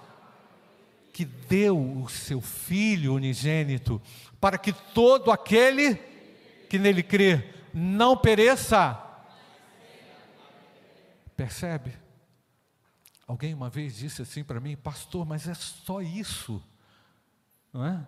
Que 1.12 1.24
deu 1.24 1.78
o 1.78 2.08
seu 2.08 2.40
Filho 2.40 3.14
unigênito, 3.14 4.00
para 4.40 4.58
que 4.58 4.72
todo 4.72 5.30
aquele 5.30 5.94
que 6.68 6.78
nele 6.78 7.02
crê 7.02 7.54
não 7.72 8.16
pereça. 8.16 8.98
Percebe? 11.36 12.03
Alguém 13.26 13.54
uma 13.54 13.70
vez 13.70 13.96
disse 13.96 14.22
assim 14.22 14.44
para 14.44 14.60
mim, 14.60 14.76
pastor, 14.76 15.24
mas 15.24 15.48
é 15.48 15.54
só 15.54 16.02
isso, 16.02 16.62
não 17.72 17.84
é? 17.84 18.06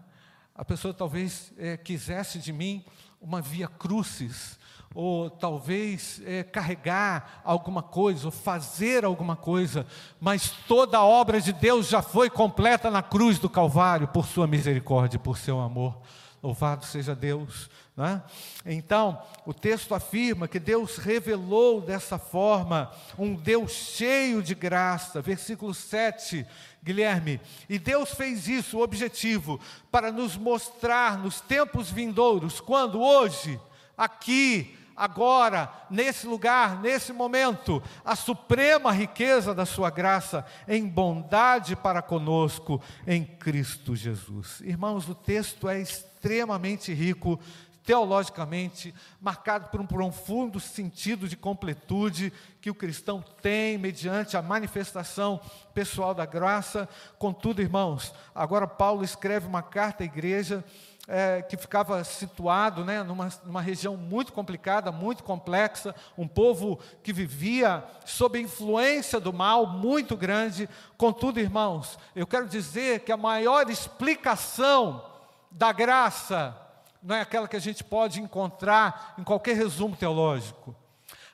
A 0.55 0.65
pessoa 0.65 0.93
talvez 0.93 1.53
é, 1.59 1.77
quisesse 1.77 2.39
de 2.39 2.53
mim 2.53 2.85
uma 3.21 3.41
via 3.41 3.69
crucis, 3.69 4.59
ou 4.95 5.29
talvez 5.29 6.23
é, 6.25 6.43
carregar 6.43 7.43
alguma 7.45 7.83
coisa, 7.83 8.27
ou 8.27 8.31
fazer 8.31 9.05
alguma 9.05 9.37
coisa, 9.37 9.87
mas 10.19 10.51
toda 10.67 10.97
a 10.97 11.05
obra 11.05 11.41
de 11.41 11.53
Deus 11.53 11.89
já 11.89 12.01
foi 12.01 12.31
completa 12.31 12.91
na 12.91 13.03
cruz 13.03 13.39
do 13.39 13.51
Calvário, 13.51 14.09
por 14.09 14.27
Sua 14.27 14.47
misericórdia, 14.47 15.19
por 15.19 15.37
seu 15.37 15.61
amor. 15.61 16.01
Louvado 16.47 16.87
seja 16.87 17.13
Deus. 17.13 17.69
Né? 17.97 18.23
Então, 18.65 19.21
o 19.45 19.53
texto 19.53 19.97
afirma 19.97 20.47
que 20.47 20.61
Deus 20.61 20.97
revelou 20.97 21.81
dessa 21.81 22.19
forma 22.19 22.93
um 23.19 23.35
Deus 23.35 23.73
cheio 23.73 24.41
de 24.41 24.55
graça. 24.55 25.21
Versículo 25.21 25.75
7, 25.75 26.47
Guilherme. 26.85 27.41
E 27.69 27.81
Deus 27.81 28.13
fez 28.13 28.47
isso, 28.47 28.79
o 28.79 28.83
objetivo, 28.83 29.61
para 29.91 30.13
nos 30.13 30.37
mostrar 30.37 31.19
nos 31.19 31.41
tempos 31.41 31.91
vindouros, 31.91 32.61
quando 32.61 33.03
hoje, 33.03 33.59
aqui, 33.99 34.79
agora, 34.97 35.71
nesse 35.91 36.27
lugar, 36.27 36.81
nesse 36.81 37.13
momento, 37.13 37.83
a 38.05 38.17
suprema 38.17 38.91
riqueza 38.91 39.55
da 39.55 39.67
Sua 39.67 39.91
graça 39.91 40.45
em 40.67 40.87
bondade 40.89 41.77
para 41.77 42.01
conosco 42.01 42.81
em 43.07 43.25
Cristo 43.25 43.95
Jesus. 43.95 44.61
Irmãos, 44.63 45.09
o 45.09 45.15
texto 45.15 45.69
é 45.69 45.81
extremamente 45.81 46.95
rico 46.95 47.39
teologicamente, 47.87 48.93
marcado 49.21 49.69
por 49.69 49.81
um 49.81 49.87
profundo 49.87 50.59
sentido 50.59 51.29
de 51.29 51.37
completude 51.37 52.33
que 52.61 52.69
o 52.69 52.75
cristão 52.75 53.25
tem 53.41 53.79
mediante 53.79 54.37
a 54.37 54.43
manifestação 54.43 55.41
pessoal 55.73 56.13
da 56.13 56.27
graça. 56.27 56.89
Contudo, 57.17 57.63
irmãos, 57.63 58.13
agora 58.35 58.67
Paulo 58.67 59.05
escreve 59.05 59.47
uma 59.47 59.63
carta 59.63 60.03
à 60.03 60.07
igreja 60.07 60.65
é, 61.09 61.43
que 61.43 61.57
ficava 61.57 62.03
situado 62.03 62.85
né, 62.85 63.03
numa, 63.03 63.29
numa 63.45 63.61
região 63.61 63.97
muito 63.97 64.33
complicada, 64.33 64.91
muito 64.91 65.23
complexa, 65.23 65.95
um 66.19 66.27
povo 66.27 66.79
que 67.03 67.13
vivia 67.13 67.85
sob 68.05 68.41
influência 68.41 69.21
do 69.21 69.33
mal 69.33 69.67
muito 69.67 70.17
grande. 70.17 70.69
Contudo, 70.97 71.39
irmãos, 71.39 71.99
eu 72.15 72.27
quero 72.27 72.47
dizer 72.47 73.01
que 73.01 73.13
a 73.13 73.17
maior 73.17 73.71
explicação 73.71 75.05
da 75.51 75.73
graça 75.73 76.57
não 77.03 77.15
é 77.15 77.21
aquela 77.21 77.47
que 77.47 77.57
a 77.57 77.61
gente 77.61 77.85
pode 77.85 78.21
encontrar 78.21 79.15
em 79.17 79.23
qualquer 79.23 79.55
resumo 79.55 79.95
teológico. 79.95 80.75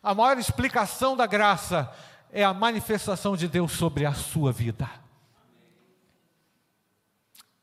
A 0.02 0.14
maior 0.14 0.36
explicação 0.36 1.16
da 1.16 1.26
graça 1.26 1.90
é 2.30 2.44
a 2.44 2.52
manifestação 2.52 3.36
de 3.36 3.48
Deus 3.48 3.72
sobre 3.72 4.04
a 4.04 4.12
sua 4.12 4.52
vida. 4.52 5.01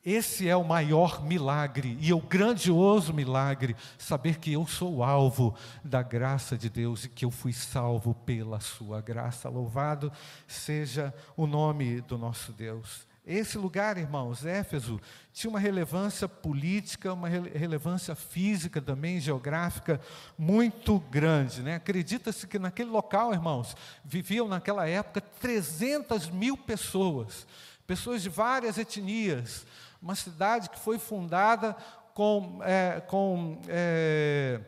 Esse 0.05 0.47
é 0.47 0.55
o 0.55 0.63
maior 0.63 1.21
milagre 1.21 1.97
e 1.99 2.13
o 2.13 2.21
grandioso 2.21 3.13
milagre, 3.13 3.75
saber 3.97 4.39
que 4.39 4.53
eu 4.53 4.65
sou 4.65 5.03
alvo 5.03 5.53
da 5.83 6.01
graça 6.01 6.57
de 6.57 6.69
Deus 6.69 7.03
e 7.03 7.09
que 7.09 7.25
eu 7.25 7.31
fui 7.31 7.51
salvo 7.51 8.13
pela 8.13 8.61
sua 8.61 9.01
graça. 9.01 9.49
Louvado 9.49 10.11
seja 10.47 11.13
o 11.35 11.45
nome 11.45 11.99
do 12.01 12.17
nosso 12.17 12.53
Deus. 12.53 13.09
Esse 13.27 13.57
lugar, 13.59 13.97
irmãos, 13.97 14.45
Éfeso, 14.45 14.99
tinha 15.33 15.51
uma 15.51 15.59
relevância 15.59 16.27
política, 16.27 17.13
uma 17.13 17.27
relevância 17.27 18.15
física 18.15 18.81
também, 18.81 19.19
geográfica, 19.19 20.01
muito 20.37 20.97
grande. 21.11 21.61
Né? 21.61 21.75
Acredita-se 21.75 22.47
que 22.47 22.57
naquele 22.57 22.89
local, 22.89 23.33
irmãos, 23.33 23.75
viviam 24.03 24.47
naquela 24.47 24.87
época 24.87 25.21
300 25.21 26.29
mil 26.29 26.57
pessoas, 26.57 27.45
pessoas 27.85 28.23
de 28.23 28.29
várias 28.29 28.77
etnias. 28.77 29.65
Uma 30.01 30.15
cidade 30.15 30.69
que 30.69 30.79
foi 30.79 30.97
fundada 30.97 31.75
com. 32.13 32.59
É, 32.63 33.01
com 33.01 33.59
é, 33.67 34.61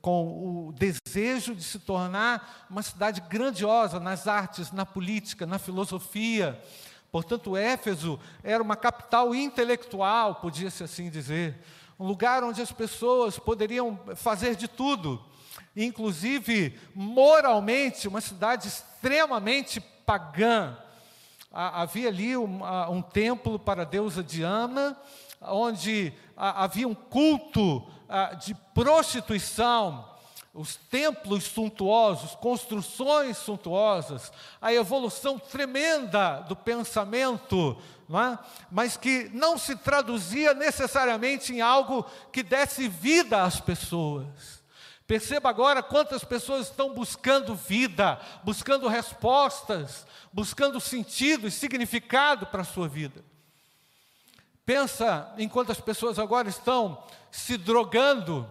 com 0.00 0.68
o 0.68 0.72
desejo 0.72 1.54
de 1.54 1.62
se 1.62 1.78
tornar 1.78 2.66
uma 2.70 2.82
cidade 2.82 3.20
grandiosa 3.22 4.00
nas 4.00 4.26
artes, 4.26 4.72
na 4.72 4.86
política, 4.86 5.44
na 5.44 5.58
filosofia. 5.58 6.58
Portanto, 7.10 7.56
Éfeso 7.56 8.18
era 8.42 8.62
uma 8.62 8.76
capital 8.76 9.34
intelectual, 9.34 10.36
podia-se 10.36 10.82
assim 10.82 11.10
dizer, 11.10 11.58
um 11.98 12.06
lugar 12.06 12.42
onde 12.44 12.62
as 12.62 12.72
pessoas 12.72 13.38
poderiam 13.38 13.98
fazer 14.14 14.54
de 14.54 14.68
tudo, 14.68 15.22
inclusive 15.76 16.78
moralmente, 16.94 18.08
uma 18.08 18.20
cidade 18.20 18.68
extremamente 18.68 19.80
pagã. 19.80 20.78
Havia 21.52 22.08
ali 22.08 22.36
um, 22.36 22.60
um 22.90 23.02
templo 23.02 23.58
para 23.58 23.82
a 23.82 23.84
deusa 23.84 24.22
Diana, 24.22 24.96
onde 25.40 26.12
havia 26.36 26.86
um 26.86 26.94
culto 26.94 27.86
de 28.44 28.54
prostituição, 28.74 30.08
os 30.52 30.76
templos 30.76 31.44
suntuosos, 31.44 32.34
construções 32.36 33.36
suntuosas, 33.36 34.32
a 34.60 34.72
evolução 34.72 35.38
tremenda 35.38 36.40
do 36.48 36.56
pensamento, 36.56 37.76
é? 38.10 38.38
mas 38.70 38.96
que 38.96 39.30
não 39.32 39.56
se 39.56 39.76
traduzia 39.76 40.52
necessariamente 40.52 41.52
em 41.52 41.60
algo 41.60 42.04
que 42.32 42.42
desse 42.42 42.88
vida 42.88 43.42
às 43.42 43.60
pessoas. 43.60 44.59
Perceba 45.10 45.50
agora 45.50 45.82
quantas 45.82 46.22
pessoas 46.22 46.68
estão 46.68 46.94
buscando 46.94 47.52
vida, 47.52 48.20
buscando 48.44 48.86
respostas, 48.86 50.06
buscando 50.32 50.80
sentido 50.80 51.48
e 51.48 51.50
significado 51.50 52.46
para 52.46 52.62
a 52.62 52.64
sua 52.64 52.86
vida. 52.86 53.24
Pensa 54.64 55.34
em 55.36 55.48
quantas 55.48 55.80
pessoas 55.80 56.16
agora 56.16 56.48
estão 56.48 57.02
se 57.28 57.56
drogando, 57.56 58.48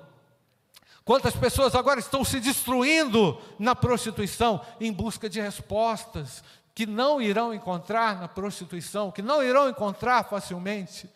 quantas 1.06 1.34
pessoas 1.34 1.76
agora 1.76 2.02
estão 2.02 2.26
se 2.26 2.42
destruindo 2.42 3.42
na 3.58 3.74
prostituição 3.74 4.60
em 4.82 4.92
busca 4.92 5.30
de 5.30 5.40
respostas 5.40 6.44
que 6.76 6.86
não 6.86 7.22
irão 7.22 7.54
encontrar 7.54 8.20
na 8.20 8.28
prostituição, 8.28 9.12
que 9.12 9.22
não 9.22 9.42
irão 9.42 9.70
encontrar 9.70 10.26
facilmente. 10.26 11.10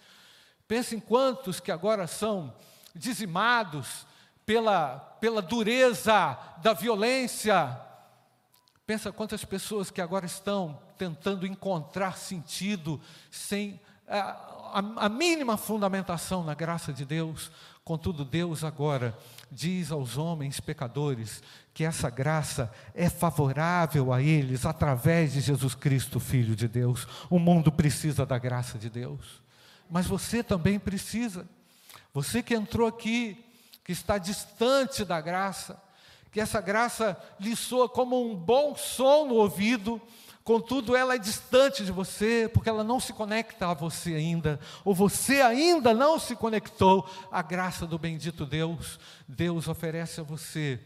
Pense 0.69 0.95
em 0.95 1.01
quantos 1.01 1.59
que 1.59 1.69
agora 1.69 2.07
são 2.07 2.55
dizimados 2.95 4.05
pela, 4.45 4.99
pela 5.19 5.41
dureza 5.41 6.37
da 6.61 6.73
violência. 6.73 7.79
Pensa 8.85 9.11
quantas 9.11 9.45
pessoas 9.45 9.89
que 9.89 10.01
agora 10.01 10.25
estão 10.25 10.79
tentando 10.97 11.47
encontrar 11.47 12.17
sentido 12.17 12.99
sem 13.31 13.79
a, 14.07 15.05
a 15.05 15.09
mínima 15.09 15.55
fundamentação 15.55 16.43
na 16.43 16.53
graça 16.53 16.91
de 16.91 17.05
Deus, 17.05 17.51
contudo, 17.83 18.25
Deus 18.25 18.63
agora 18.63 19.17
diz 19.51 19.91
aos 19.91 20.17
homens 20.17 20.59
pecadores 20.59 21.43
que 21.73 21.83
essa 21.83 22.09
graça 22.09 22.71
é 22.93 23.09
favorável 23.09 24.11
a 24.11 24.21
eles 24.21 24.65
através 24.65 25.33
de 25.33 25.41
Jesus 25.41 25.75
Cristo, 25.75 26.19
Filho 26.19 26.55
de 26.55 26.67
Deus. 26.67 27.07
O 27.29 27.37
mundo 27.37 27.71
precisa 27.71 28.25
da 28.25 28.37
graça 28.37 28.77
de 28.77 28.89
Deus, 28.89 29.41
mas 29.89 30.07
você 30.07 30.43
também 30.43 30.79
precisa. 30.79 31.47
Você 32.13 32.43
que 32.43 32.53
entrou 32.53 32.87
aqui, 32.87 33.42
que 33.83 33.91
está 33.91 34.17
distante 34.17 35.03
da 35.03 35.19
graça, 35.19 35.81
que 36.31 36.39
essa 36.39 36.59
graça 36.61 37.17
lhe 37.39 37.55
soa 37.55 37.87
como 37.87 38.25
um 38.25 38.35
bom 38.35 38.75
som 38.75 39.25
no 39.25 39.35
ouvido, 39.35 40.01
Contudo, 40.43 40.93
ela 40.93 41.15
é 41.15 41.17
distante 41.17 41.85
de 41.85 41.91
você, 41.91 42.49
porque 42.53 42.67
ela 42.67 42.83
não 42.83 42.99
se 42.99 43.13
conecta 43.13 43.69
a 43.69 43.73
você 43.73 44.13
ainda, 44.15 44.59
ou 44.83 44.93
você 44.93 45.41
ainda 45.41 45.93
não 45.93 46.19
se 46.19 46.35
conectou 46.35 47.09
à 47.31 47.41
graça 47.41 47.87
do 47.87 47.97
bendito 47.97 48.45
Deus. 48.45 48.99
Deus 49.25 49.69
oferece 49.69 50.19
a 50.19 50.23
você 50.23 50.81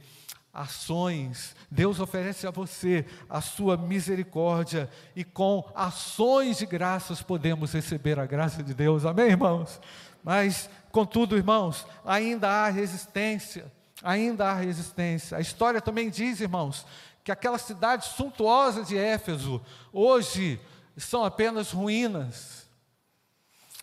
ações, 0.54 1.56
Deus 1.70 2.00
oferece 2.00 2.48
a 2.48 2.52
você 2.52 3.06
a 3.30 3.42
sua 3.42 3.78
misericórdia, 3.78 4.90
e 5.16 5.24
com 5.24 5.64
ações 5.76 6.58
de 6.58 6.66
graças 6.66 7.22
podemos 7.22 7.74
receber 7.74 8.20
a 8.20 8.26
graça 8.26 8.64
de 8.64 8.74
Deus, 8.74 9.06
amém, 9.06 9.30
irmãos? 9.30 9.80
Mas, 10.24 10.70
contudo, 10.92 11.38
irmãos, 11.38 11.86
ainda 12.06 12.50
há 12.50 12.70
resistência, 12.70 13.72
ainda 14.04 14.50
há 14.50 14.54
resistência. 14.54 15.38
A 15.38 15.42
história 15.42 15.82
também 15.82 16.10
diz, 16.10 16.42
irmãos, 16.42 16.86
que 17.24 17.32
aquela 17.32 17.58
cidade 17.58 18.06
suntuosa 18.06 18.84
de 18.84 18.98
Éfeso, 18.98 19.62
hoje 19.92 20.60
são 20.96 21.24
apenas 21.26 21.72
ruínas. 21.72 22.66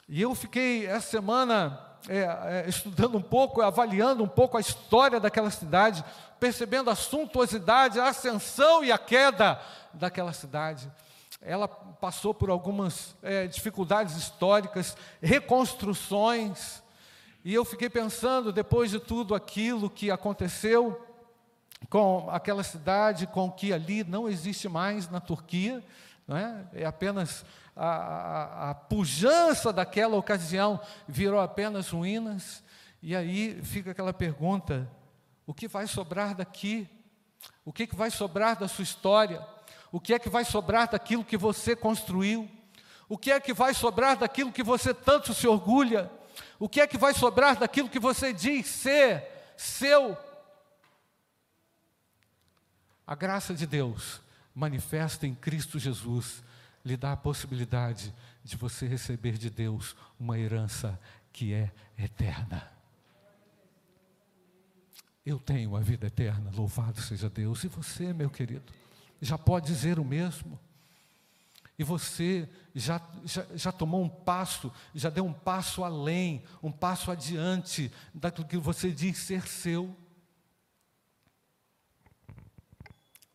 E 0.09 0.21
eu 0.21 0.35
fiquei 0.35 0.87
essa 0.87 1.11
semana 1.11 1.81
é, 2.09 2.19
é, 2.19 2.65
estudando 2.69 3.17
um 3.17 3.23
pouco, 3.23 3.63
avaliando 3.63 4.23
um 4.23 4.29
pouco 4.29 4.57
a 4.57 4.61
história 4.61 5.19
daquela 5.19 5.51
cidade, 5.51 6.05
percebendo 6.39 6.91
a 6.91 6.95
suntuosidade, 6.95 7.99
a 7.99 8.09
ascensão 8.09 8.85
e 8.85 8.93
a 8.93 8.99
queda 8.99 9.61
daquela 9.93 10.33
cidade. 10.33 10.91
Ela 11.41 11.69
passou 11.69 12.35
por 12.35 12.51
algumas 12.51 13.15
é, 13.23 13.47
dificuldades 13.47 14.17
históricas, 14.17 14.97
reconstruções, 15.23 16.83
e 17.45 17.53
eu 17.53 17.63
fiquei 17.63 17.91
pensando, 17.91 18.51
depois 18.51 18.91
de 18.91 18.99
tudo 18.99 19.35
aquilo 19.35 19.91
que 19.91 20.11
aconteceu, 20.11 21.07
com 21.91 22.31
aquela 22.31 22.63
cidade 22.63 23.27
com 23.27 23.51
que 23.51 23.71
ali 23.71 24.03
não 24.03 24.27
existe 24.27 24.67
mais 24.67 25.11
na 25.11 25.21
Turquia, 25.21 25.85
não 26.27 26.39
é? 26.39 26.65
é 26.73 26.87
apenas 26.87 27.45
a, 27.77 27.87
a, 27.87 28.71
a 28.71 28.75
pujança 28.75 29.75
daquela 29.75 30.17
ocasião 30.17 30.81
virou 31.07 31.39
apenas 31.39 31.91
ruínas, 31.91 32.65
e 33.03 33.15
aí 33.15 33.61
fica 33.63 33.91
aquela 33.91 34.15
pergunta: 34.15 34.89
o 35.47 35.53
que 35.53 35.69
vai 35.69 35.87
sobrar 35.87 36.35
daqui? 36.35 36.89
O 37.63 37.75
que, 37.75 37.87
que 37.87 37.95
vai 37.95 38.11
sobrar 38.11 38.59
da 38.59 38.69
sua 38.69 38.85
história? 38.85 39.47
O 39.93 40.01
que 40.01 40.15
é 40.15 40.19
que 40.19 40.31
vai 40.31 40.47
sobrar 40.47 40.89
daquilo 40.91 41.23
que 41.23 41.37
você 41.37 41.77
construiu? 41.77 42.49
O 43.07 43.19
que 43.19 43.31
é 43.31 43.39
que 43.39 43.53
vai 43.53 43.75
sobrar 43.75 44.17
daquilo 44.17 44.51
que 44.51 44.63
você 44.63 44.95
tanto 44.95 45.35
se 45.35 45.47
orgulha? 45.47 46.11
O 46.59 46.69
que 46.69 46.81
é 46.81 46.87
que 46.87 46.99
vai 46.99 47.15
sobrar 47.15 47.59
daquilo 47.59 47.89
que 47.89 47.99
você 47.99 48.33
diz 48.33 48.67
ser 48.67 49.25
seu 49.57 50.17
a 53.07 53.15
graça 53.15 53.53
de 53.53 53.67
Deus, 53.67 54.21
manifesta 54.55 55.27
em 55.27 55.35
Cristo 55.35 55.79
Jesus, 55.79 56.43
lhe 56.85 56.97
dá 56.97 57.13
a 57.13 57.17
possibilidade 57.17 58.15
de 58.43 58.57
você 58.57 58.87
receber 58.87 59.33
de 59.33 59.51
Deus 59.51 59.95
uma 60.19 60.39
herança 60.39 60.99
que 61.33 61.53
é 61.53 61.71
eterna. 61.99 62.71
Eu 65.25 65.39
tenho 65.39 65.77
a 65.77 65.81
vida 65.81 66.07
eterna, 66.07 66.51
louvado 66.55 67.01
seja 67.01 67.29
Deus. 67.29 67.65
E 67.65 67.69
você, 67.69 68.13
meu 68.13 68.31
querido, 68.31 68.73
já 69.21 69.37
pode 69.37 69.67
dizer 69.67 69.99
o 69.99 70.05
mesmo. 70.05 70.59
E 71.79 71.83
você 71.83 72.49
já, 72.75 73.01
já, 73.25 73.45
já, 73.55 73.73
tomou 73.73 74.03
um 74.03 74.09
passo, 74.09 74.73
já 74.95 75.11
deu 75.11 75.25
um 75.25 75.33
passo 75.33 75.83
além, 75.83 76.45
um 76.63 76.71
passo 76.71 77.11
adiante 77.11 77.93
daquilo 78.15 78.47
que 78.47 78.57
você 78.57 78.93
diz 78.93 79.19
ser 79.19 79.47
seu. 79.47 79.95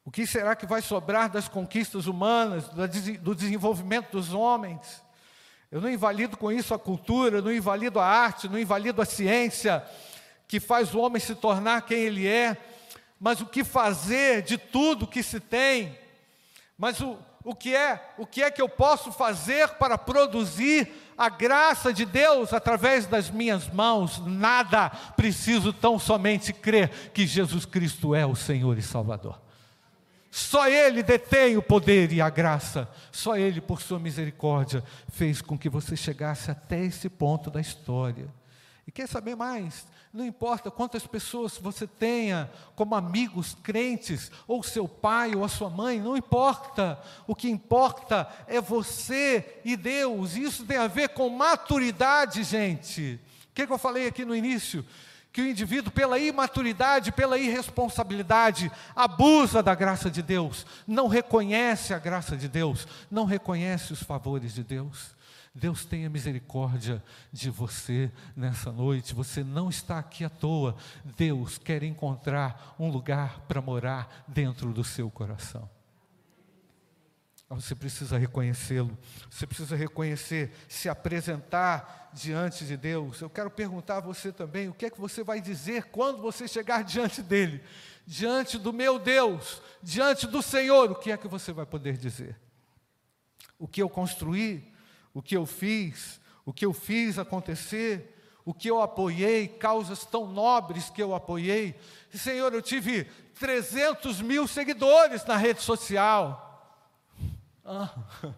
O 0.06 0.12
que 0.12 0.26
será 0.26 0.56
que 0.56 0.66
vai 0.66 0.82
sobrar 0.82 1.30
das 1.30 1.48
conquistas 1.48 2.08
humanas, 2.08 2.68
do 2.70 3.36
desenvolvimento 3.36 4.12
dos 4.12 4.34
homens? 4.34 5.04
Eu 5.70 5.82
não 5.82 5.90
invalido 5.90 6.36
com 6.36 6.52
isso 6.52 6.74
a 6.74 6.80
cultura, 6.80 7.42
não 7.42 7.54
invalido 7.54 8.00
a 8.00 8.06
arte, 8.06 8.50
não 8.50 8.58
invalido 8.58 9.02
a 9.02 9.06
ciência, 9.06 9.86
que 10.48 10.60
faz 10.60 10.96
o 10.96 11.00
homem 11.00 11.20
se 11.20 11.36
tornar 11.36 11.84
quem 11.84 12.00
ele 12.00 12.28
é, 12.28 12.58
mas 13.20 13.40
o 13.40 13.46
que 13.46 13.64
fazer 13.64 14.42
de 14.42 14.58
tudo 14.58 15.06
que 15.06 15.22
se 15.22 15.40
tem? 15.40 15.96
Mas 16.76 17.00
o, 17.02 17.20
o 17.44 17.56
que 17.56 17.76
é, 17.76 18.14
o 18.18 18.26
que 18.26 18.44
é 18.44 18.52
que 18.52 18.62
eu 18.62 18.68
posso 18.68 19.12
fazer 19.12 19.70
para 19.70 19.98
produzir 19.98 20.92
a 21.18 21.30
graça 21.30 21.94
de 21.94 22.06
Deus 22.06 22.54
através 22.54 23.06
das 23.06 23.30
minhas 23.30 23.68
mãos? 23.70 24.22
Nada, 24.26 24.90
preciso 25.16 25.72
tão 25.72 25.98
somente 25.98 26.52
crer 26.52 26.90
que 27.14 27.26
Jesus 27.26 27.66
Cristo 27.66 28.14
é 28.14 28.26
o 28.26 28.36
Senhor 28.36 28.78
e 28.78 28.82
Salvador. 28.82 29.40
Só 30.32 30.68
Ele 30.68 31.02
detém 31.02 31.58
o 31.58 31.62
poder 31.62 32.12
e 32.12 32.22
a 32.22 32.30
graça. 32.30 32.88
Só 33.12 33.36
Ele, 33.36 33.60
por 33.60 33.82
sua 33.82 34.00
misericórdia, 34.00 34.84
fez 35.10 35.42
com 35.42 35.58
que 35.58 35.70
você 35.70 35.96
chegasse 35.96 36.52
até 36.52 36.84
esse 36.84 37.10
ponto 37.10 37.50
da 37.50 37.60
história. 37.60 38.28
E 38.86 38.92
quer 38.92 39.08
saber 39.08 39.36
mais? 39.36 39.88
Não 40.12 40.26
importa 40.26 40.72
quantas 40.72 41.06
pessoas 41.06 41.60
você 41.60 41.86
tenha 41.86 42.50
como 42.76 42.96
amigos 42.96 43.56
crentes, 43.62 44.32
ou 44.48 44.64
seu 44.64 44.88
pai 44.88 45.36
ou 45.36 45.44
a 45.44 45.50
sua 45.50 45.70
mãe, 45.70 46.00
não 46.00 46.18
importa. 46.18 47.00
O 47.28 47.36
que 47.36 47.48
importa 47.48 48.28
é 48.48 48.60
você 48.60 49.62
e 49.64 49.78
Deus. 49.78 50.36
Isso 50.36 50.66
tem 50.66 50.78
a 50.78 50.88
ver 50.88 51.10
com 51.10 51.30
maturidade, 51.30 52.44
gente. 52.44 53.20
O 53.52 53.54
que, 53.54 53.68
que 53.68 53.74
eu 53.74 53.78
falei 53.78 54.08
aqui 54.08 54.26
no 54.26 54.36
início? 54.36 54.84
Que 55.32 55.42
o 55.42 55.48
indivíduo, 55.48 55.92
pela 55.92 56.18
imaturidade, 56.18 57.12
pela 57.12 57.38
irresponsabilidade, 57.38 58.72
abusa 58.96 59.62
da 59.62 59.76
graça 59.76 60.10
de 60.10 60.24
Deus, 60.24 60.66
não 60.88 61.08
reconhece 61.08 61.94
a 61.94 62.00
graça 62.00 62.36
de 62.36 62.48
Deus, 62.48 62.88
não 63.12 63.26
reconhece 63.26 63.94
os 63.94 64.02
favores 64.02 64.56
de 64.56 64.64
Deus. 64.64 65.19
Deus 65.54 65.84
tenha 65.86 66.10
misericórdia 66.10 67.04
de 67.32 67.50
você 67.50 68.12
nessa 68.36 68.72
noite. 68.72 69.14
Você 69.14 69.44
não 69.44 69.70
está 69.70 70.00
aqui 70.00 70.24
à 70.24 70.30
toa. 70.30 70.76
Deus 71.18 71.58
quer 71.58 71.84
encontrar 71.84 72.76
um 72.80 72.90
lugar 72.90 73.42
para 73.42 73.62
morar 73.62 74.26
dentro 74.28 74.72
do 74.72 74.84
seu 74.84 75.10
coração. 75.10 75.70
Você 77.50 77.74
precisa 77.74 78.16
reconhecê-lo, 78.16 78.96
você 79.28 79.48
precisa 79.48 79.76
reconhecer, 79.76 80.52
se 80.68 80.88
apresentar 80.88 82.12
diante 82.14 82.64
de 82.64 82.78
Deus. 82.78 83.22
Eu 83.22 83.30
quero 83.30 83.50
perguntar 83.50 83.98
a 83.98 84.02
você 84.02 84.32
também: 84.32 84.70
o 84.70 84.74
que 84.74 84.86
é 84.86 84.90
que 84.90 85.02
você 85.02 85.24
vai 85.24 85.42
dizer 85.42 85.86
quando 85.86 86.22
você 86.22 86.48
chegar 86.48 86.84
diante 86.84 87.24
dele, 87.24 87.64
diante 88.06 88.60
do 88.60 88.72
meu 88.72 89.00
Deus, 89.00 89.64
diante 89.82 90.28
do 90.28 90.44
Senhor? 90.44 90.92
O 90.92 90.96
que 90.96 91.12
é 91.12 91.18
que 91.18 91.28
você 91.28 91.52
vai 91.52 91.66
poder 91.66 91.98
dizer? 91.98 92.40
O 93.58 93.68
que 93.68 93.82
eu 93.82 93.90
construí, 93.90 94.72
o 95.14 95.22
que 95.22 95.36
eu 95.36 95.46
fiz, 95.46 96.20
o 96.46 96.54
que 96.54 96.66
eu 96.66 96.74
fiz 96.74 97.18
acontecer, 97.18 98.16
o 98.46 98.54
que 98.54 98.70
eu 98.70 98.82
apoiei, 98.82 99.48
causas 99.48 100.06
tão 100.06 100.28
nobres 100.28 100.90
que 100.90 101.02
eu 101.02 101.14
apoiei. 101.14 101.80
Senhor, 102.12 102.54
eu 102.54 102.62
tive 102.62 103.06
300 103.40 104.22
mil 104.22 104.48
seguidores 104.48 105.24
na 105.26 105.38
rede 105.38 105.62
social. 105.62 106.46
Ah, 107.64 107.94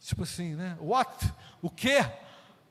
tipo 0.00 0.24
assim, 0.24 0.54
né? 0.54 0.76
What? 0.80 1.32
O 1.62 1.70
quê? 1.70 2.04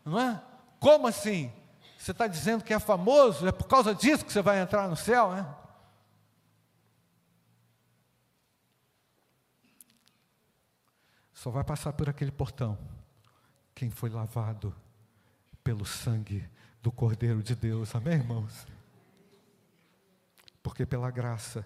Não 0.03 0.19
é? 0.19 0.41
Como 0.79 1.07
assim? 1.07 1.51
Você 1.97 2.11
está 2.11 2.27
dizendo 2.27 2.63
que 2.63 2.73
é 2.73 2.79
famoso? 2.79 3.47
É 3.47 3.51
por 3.51 3.67
causa 3.67 3.95
disso 3.95 4.25
que 4.25 4.33
você 4.33 4.41
vai 4.41 4.59
entrar 4.59 4.89
no 4.89 4.97
céu, 4.97 5.31
né? 5.31 5.47
Só 11.33 11.49
vai 11.49 11.63
passar 11.63 11.93
por 11.93 12.09
aquele 12.09 12.31
portão 12.31 12.92
quem 13.75 13.89
foi 13.89 14.09
lavado 14.09 14.73
pelo 15.63 15.85
sangue 15.85 16.47
do 16.81 16.91
Cordeiro 16.91 17.41
de 17.41 17.55
Deus. 17.55 17.95
Amém, 17.95 18.15
irmãos? 18.15 18.67
Porque 20.61 20.85
pela 20.85 21.09
graça 21.09 21.65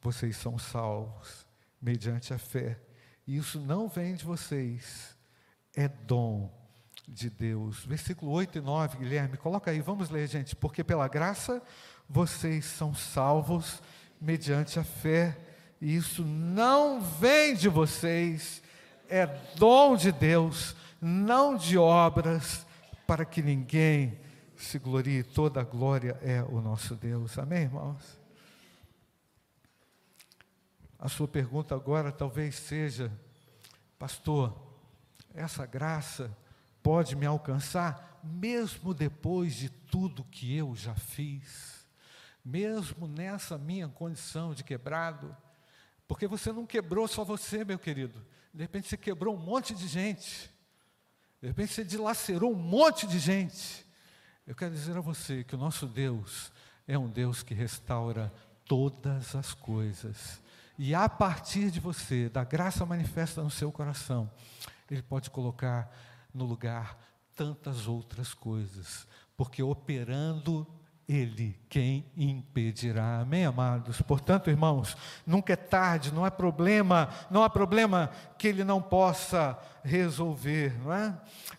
vocês 0.00 0.36
são 0.36 0.58
salvos 0.58 1.46
mediante 1.80 2.32
a 2.32 2.38
fé. 2.38 2.78
E 3.26 3.36
isso 3.36 3.60
não 3.60 3.88
vem 3.88 4.14
de 4.14 4.24
vocês, 4.24 5.16
é 5.74 5.88
dom 5.88 6.52
de 7.06 7.28
Deus. 7.28 7.84
Versículo 7.84 8.32
8 8.32 8.58
e 8.58 8.60
9, 8.60 8.98
Guilherme, 8.98 9.36
coloca 9.36 9.70
aí, 9.70 9.80
vamos 9.80 10.10
ler, 10.10 10.26
gente. 10.26 10.54
Porque 10.56 10.84
pela 10.84 11.08
graça 11.08 11.62
vocês 12.08 12.64
são 12.64 12.94
salvos 12.94 13.82
mediante 14.20 14.78
a 14.78 14.84
fé. 14.84 15.38
E 15.80 15.94
isso 15.96 16.24
não 16.24 17.00
vem 17.00 17.54
de 17.54 17.68
vocês, 17.68 18.62
é 19.08 19.26
dom 19.56 19.96
de 19.96 20.12
Deus 20.12 20.76
não 21.00 21.56
de 21.56 21.78
obras, 21.78 22.66
para 23.06 23.24
que 23.24 23.42
ninguém 23.42 24.20
se 24.56 24.78
glorie, 24.78 25.22
toda 25.22 25.60
a 25.60 25.64
glória 25.64 26.18
é 26.22 26.42
o 26.42 26.60
nosso 26.60 26.94
Deus. 26.94 27.38
Amém, 27.38 27.62
irmãos? 27.62 28.18
A 30.98 31.08
sua 31.08 31.26
pergunta 31.26 31.74
agora 31.74 32.12
talvez 32.12 32.56
seja, 32.56 33.10
pastor, 33.98 34.54
essa 35.34 35.64
graça 35.64 36.36
pode 36.82 37.16
me 37.16 37.24
alcançar 37.24 38.20
mesmo 38.22 38.92
depois 38.92 39.54
de 39.54 39.70
tudo 39.70 40.24
que 40.24 40.54
eu 40.54 40.76
já 40.76 40.94
fiz, 40.94 41.86
mesmo 42.44 43.08
nessa 43.08 43.56
minha 43.56 43.88
condição 43.88 44.54
de 44.54 44.62
quebrado, 44.62 45.34
porque 46.06 46.26
você 46.26 46.52
não 46.52 46.66
quebrou 46.66 47.08
só 47.08 47.24
você, 47.24 47.64
meu 47.64 47.78
querido, 47.78 48.24
de 48.52 48.62
repente 48.62 48.88
você 48.88 48.96
quebrou 48.96 49.34
um 49.34 49.38
monte 49.38 49.74
de 49.74 49.86
gente. 49.86 50.50
De 51.40 51.48
repente 51.48 51.72
você 51.72 51.84
dilacerou 51.84 52.52
um 52.52 52.56
monte 52.56 53.06
de 53.06 53.18
gente. 53.18 53.86
Eu 54.46 54.54
quero 54.54 54.72
dizer 54.72 54.96
a 54.96 55.00
você 55.00 55.42
que 55.42 55.54
o 55.54 55.58
nosso 55.58 55.86
Deus 55.86 56.52
é 56.86 56.98
um 56.98 57.08
Deus 57.08 57.42
que 57.42 57.54
restaura 57.54 58.32
todas 58.64 59.34
as 59.34 59.54
coisas. 59.54 60.42
E 60.78 60.94
a 60.94 61.08
partir 61.08 61.70
de 61.70 61.80
você, 61.80 62.28
da 62.28 62.44
graça 62.44 62.84
manifesta 62.84 63.42
no 63.42 63.50
seu 63.50 63.72
coração, 63.72 64.30
Ele 64.90 65.02
pode 65.02 65.30
colocar 65.30 65.90
no 66.32 66.44
lugar 66.44 66.98
tantas 67.34 67.86
outras 67.86 68.34
coisas, 68.34 69.06
porque 69.36 69.62
operando 69.62 70.66
ele 71.10 71.58
quem 71.68 72.04
impedirá. 72.16 73.20
Amém, 73.20 73.44
amados? 73.44 74.00
Portanto, 74.00 74.48
irmãos, 74.48 74.96
nunca 75.26 75.54
é 75.54 75.56
tarde, 75.56 76.14
não 76.14 76.24
é 76.24 76.30
problema, 76.30 77.08
não 77.28 77.42
há 77.42 77.50
problema 77.50 78.10
que 78.38 78.46
ele 78.46 78.62
não 78.62 78.80
possa 78.80 79.58
resolver, 79.82 80.80
não 80.84 80.92
é? 80.92 81.12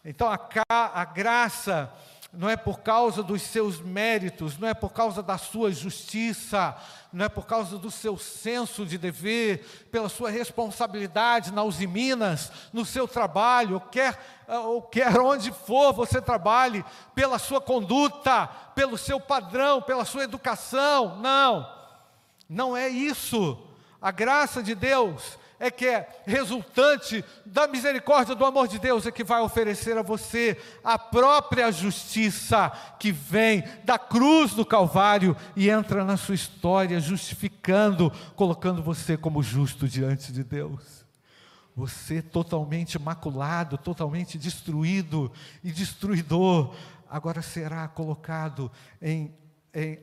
Então 0.05 0.29
a, 0.29 0.39
a 0.69 1.03
graça 1.03 1.91
não 2.33 2.49
é 2.49 2.55
por 2.55 2.79
causa 2.79 3.21
dos 3.21 3.41
seus 3.41 3.81
méritos, 3.81 4.57
não 4.57 4.67
é 4.67 4.73
por 4.73 4.93
causa 4.93 5.21
da 5.21 5.37
sua 5.37 5.69
justiça, 5.71 6.75
não 7.11 7.25
é 7.25 7.29
por 7.29 7.45
causa 7.45 7.77
do 7.77 7.91
seu 7.91 8.17
senso 8.17 8.85
de 8.85 8.97
dever, 8.97 9.87
pela 9.91 10.07
sua 10.07 10.29
responsabilidade 10.29 11.51
na 11.51 11.63
Usiminas, 11.63 12.49
no 12.71 12.85
seu 12.85 13.05
trabalho, 13.05 13.81
quer, 13.91 14.17
ou 14.47 14.81
quer 14.81 15.19
onde 15.19 15.51
for 15.51 15.91
você 15.91 16.21
trabalhe, 16.21 16.85
pela 17.13 17.37
sua 17.37 17.59
conduta, 17.59 18.47
pelo 18.75 18.97
seu 18.97 19.19
padrão, 19.19 19.81
pela 19.81 20.05
sua 20.05 20.23
educação. 20.23 21.17
Não, 21.17 21.69
não 22.47 22.77
é 22.77 22.87
isso. 22.87 23.61
A 24.01 24.09
graça 24.09 24.63
de 24.63 24.73
Deus 24.73 25.37
é 25.61 25.69
que 25.69 25.85
é 25.85 26.09
resultante 26.25 27.23
da 27.45 27.67
misericórdia 27.67 28.33
do 28.33 28.43
amor 28.43 28.67
de 28.67 28.79
Deus, 28.79 29.05
é 29.05 29.11
que 29.11 29.23
vai 29.23 29.41
oferecer 29.41 29.95
a 29.95 30.01
você 30.01 30.59
a 30.83 30.97
própria 30.97 31.71
justiça 31.71 32.71
que 32.99 33.11
vem 33.11 33.63
da 33.83 33.99
cruz 33.99 34.55
do 34.55 34.65
Calvário 34.65 35.37
e 35.55 35.69
entra 35.69 36.03
na 36.03 36.17
sua 36.17 36.33
história, 36.33 36.99
justificando, 36.99 38.11
colocando 38.35 38.81
você 38.81 39.15
como 39.15 39.43
justo 39.43 39.87
diante 39.87 40.33
de 40.33 40.43
Deus. 40.43 41.05
Você 41.75 42.23
totalmente 42.23 42.97
maculado, 42.97 43.77
totalmente 43.77 44.39
destruído 44.39 45.31
e 45.63 45.71
destruidor, 45.71 46.73
agora 47.07 47.43
será 47.43 47.87
colocado 47.87 48.71
em, 48.99 49.31
em, 49.75 49.99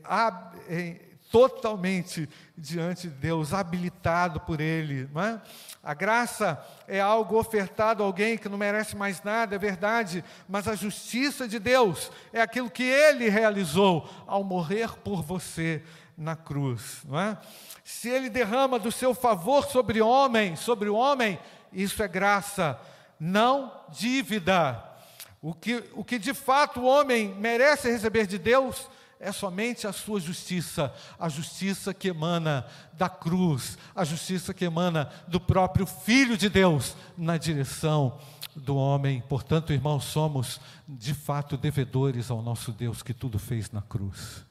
em 0.69 1.08
totalmente 1.31 2.27
diante 2.57 3.07
de 3.07 3.13
Deus, 3.15 3.53
habilitado 3.53 4.39
por 4.39 4.59
Ele. 4.59 5.07
É? 5.15 5.39
A 5.83 5.93
graça 5.93 6.63
é 6.87 6.99
algo 6.99 7.39
ofertado 7.39 8.03
a 8.03 8.05
alguém 8.05 8.37
que 8.37 8.49
não 8.49 8.57
merece 8.57 8.95
mais 8.95 9.21
nada, 9.23 9.55
é 9.55 9.59
verdade, 9.59 10.23
mas 10.47 10.67
a 10.67 10.75
justiça 10.75 11.47
de 11.47 11.59
Deus 11.59 12.11
é 12.33 12.41
aquilo 12.41 12.69
que 12.69 12.83
Ele 12.83 13.29
realizou 13.29 14.09
ao 14.25 14.43
morrer 14.43 14.91
por 15.03 15.21
você 15.21 15.83
na 16.17 16.35
cruz. 16.35 17.03
É? 17.13 17.37
Se 17.83 18.09
Ele 18.09 18.29
derrama 18.29 18.79
do 18.79 18.91
seu 18.91 19.13
favor 19.13 19.65
sobre 19.67 20.01
homem, 20.01 20.55
sobre 20.55 20.89
o 20.89 20.95
homem, 20.95 21.39
isso 21.71 22.01
é 22.01 22.07
graça, 22.07 22.79
não 23.19 23.71
dívida. 23.89 24.83
O 25.41 25.53
que, 25.53 25.83
o 25.93 26.03
que 26.03 26.19
de 26.19 26.33
fato 26.33 26.81
o 26.81 26.85
homem 26.85 27.33
merece 27.35 27.89
receber 27.89 28.27
de 28.27 28.37
Deus 28.37 28.89
é 29.19 29.31
somente 29.33 29.85
a 29.85 29.91
sua 29.91 30.19
justiça, 30.19 30.93
a 31.19 31.27
justiça 31.27 31.93
que 31.93 32.07
emana 32.07 32.65
da 32.93 33.09
cruz, 33.09 33.77
a 33.93 34.05
justiça 34.05 34.53
que 34.53 34.63
emana 34.63 35.11
do 35.27 35.41
próprio 35.41 35.85
Filho 35.85 36.37
de 36.37 36.47
Deus 36.47 36.95
na 37.17 37.37
direção 37.37 38.17
do 38.55 38.77
homem. 38.77 39.21
Portanto, 39.21 39.73
irmãos, 39.73 40.05
somos 40.05 40.61
de 40.87 41.13
fato 41.13 41.57
devedores 41.57 42.31
ao 42.31 42.41
nosso 42.41 42.71
Deus 42.71 43.03
que 43.03 43.13
tudo 43.13 43.37
fez 43.37 43.69
na 43.71 43.81
cruz. 43.81 44.45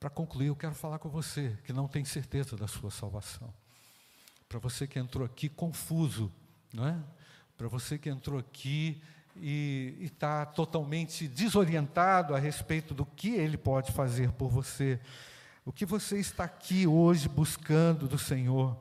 Para 0.00 0.10
concluir, 0.10 0.48
eu 0.48 0.56
quero 0.56 0.74
falar 0.74 0.98
com 0.98 1.08
você 1.08 1.56
que 1.64 1.72
não 1.72 1.86
tem 1.86 2.04
certeza 2.04 2.56
da 2.56 2.66
sua 2.66 2.90
salvação. 2.90 3.52
Para 4.48 4.58
você 4.58 4.86
que 4.86 4.98
entrou 4.98 5.24
aqui 5.24 5.48
confuso, 5.48 6.30
não 6.72 6.86
é? 6.86 6.96
Para 7.56 7.68
você 7.68 7.98
que 7.98 8.08
entrou 8.08 8.38
aqui 8.38 9.00
e 9.40 9.96
está 10.00 10.44
totalmente 10.46 11.28
desorientado 11.28 12.34
a 12.34 12.38
respeito 12.38 12.94
do 12.94 13.04
que 13.04 13.30
Ele 13.30 13.56
pode 13.56 13.92
fazer 13.92 14.32
por 14.32 14.48
você. 14.48 15.00
O 15.64 15.72
que 15.72 15.84
você 15.84 16.18
está 16.18 16.44
aqui 16.44 16.86
hoje 16.86 17.28
buscando 17.28 18.06
do 18.06 18.18
Senhor? 18.18 18.76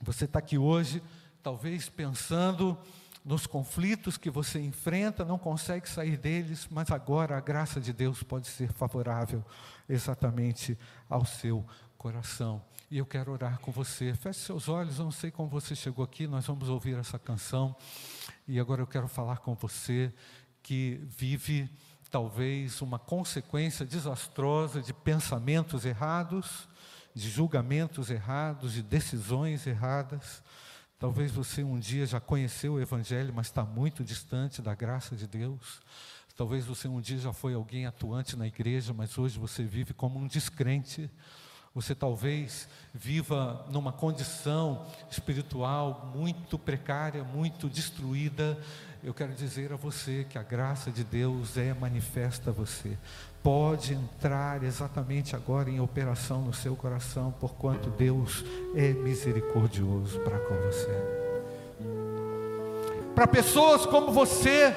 Você 0.00 0.24
está 0.24 0.38
aqui 0.38 0.58
hoje, 0.58 1.02
talvez 1.42 1.88
pensando 1.88 2.76
nos 3.24 3.46
conflitos 3.46 4.16
que 4.16 4.30
você 4.30 4.58
enfrenta, 4.58 5.24
não 5.24 5.38
consegue 5.38 5.88
sair 5.88 6.16
deles, 6.16 6.66
mas 6.70 6.90
agora 6.90 7.36
a 7.36 7.40
graça 7.40 7.80
de 7.80 7.92
Deus 7.92 8.22
pode 8.22 8.46
ser 8.46 8.72
favorável 8.72 9.44
exatamente 9.88 10.78
ao 11.08 11.24
seu 11.24 11.64
coração. 11.98 12.62
E 12.90 12.98
eu 12.98 13.06
quero 13.06 13.30
orar 13.30 13.60
com 13.60 13.70
você. 13.70 14.12
Feche 14.14 14.40
seus 14.40 14.68
olhos, 14.68 14.98
eu 14.98 15.04
não 15.04 15.12
sei 15.12 15.30
como 15.30 15.48
você 15.48 15.76
chegou 15.76 16.04
aqui, 16.04 16.26
nós 16.26 16.44
vamos 16.46 16.68
ouvir 16.68 16.98
essa 16.98 17.20
canção. 17.20 17.76
E 18.48 18.58
agora 18.58 18.82
eu 18.82 18.86
quero 18.86 19.06
falar 19.06 19.36
com 19.36 19.54
você 19.54 20.12
que 20.60 21.00
vive 21.04 21.70
talvez 22.10 22.82
uma 22.82 22.98
consequência 22.98 23.86
desastrosa 23.86 24.82
de 24.82 24.92
pensamentos 24.92 25.84
errados, 25.84 26.68
de 27.14 27.30
julgamentos 27.30 28.10
errados, 28.10 28.72
de 28.72 28.82
decisões 28.82 29.68
erradas. 29.68 30.42
Talvez 30.98 31.30
você 31.30 31.62
um 31.62 31.78
dia 31.78 32.04
já 32.06 32.18
conheceu 32.18 32.72
o 32.72 32.80
Evangelho, 32.80 33.32
mas 33.32 33.46
está 33.46 33.62
muito 33.62 34.02
distante 34.02 34.60
da 34.60 34.74
graça 34.74 35.14
de 35.14 35.28
Deus. 35.28 35.80
Talvez 36.34 36.66
você 36.66 36.88
um 36.88 37.00
dia 37.00 37.18
já 37.18 37.32
foi 37.32 37.54
alguém 37.54 37.86
atuante 37.86 38.36
na 38.36 38.48
igreja, 38.48 38.92
mas 38.92 39.16
hoje 39.16 39.38
você 39.38 39.62
vive 39.62 39.94
como 39.94 40.18
um 40.18 40.26
descrente. 40.26 41.08
Você 41.72 41.94
talvez 41.94 42.68
viva 42.92 43.64
numa 43.70 43.92
condição 43.92 44.86
espiritual 45.08 46.10
muito 46.14 46.58
precária, 46.58 47.22
muito 47.22 47.68
destruída. 47.68 48.58
Eu 49.04 49.14
quero 49.14 49.32
dizer 49.32 49.72
a 49.72 49.76
você 49.76 50.26
que 50.28 50.36
a 50.36 50.42
graça 50.42 50.90
de 50.90 51.04
Deus 51.04 51.56
é 51.56 51.72
manifesta 51.72 52.50
a 52.50 52.52
você. 52.52 52.98
Pode 53.40 53.94
entrar 53.94 54.64
exatamente 54.64 55.36
agora 55.36 55.70
em 55.70 55.80
operação 55.80 56.42
no 56.42 56.52
seu 56.52 56.74
coração, 56.74 57.32
porquanto 57.38 57.88
Deus 57.90 58.44
é 58.74 58.92
misericordioso 58.92 60.18
para 60.20 60.40
com 60.40 60.54
você. 60.56 61.30
Para 63.14 63.28
pessoas 63.28 63.86
como 63.86 64.12
você, 64.12 64.76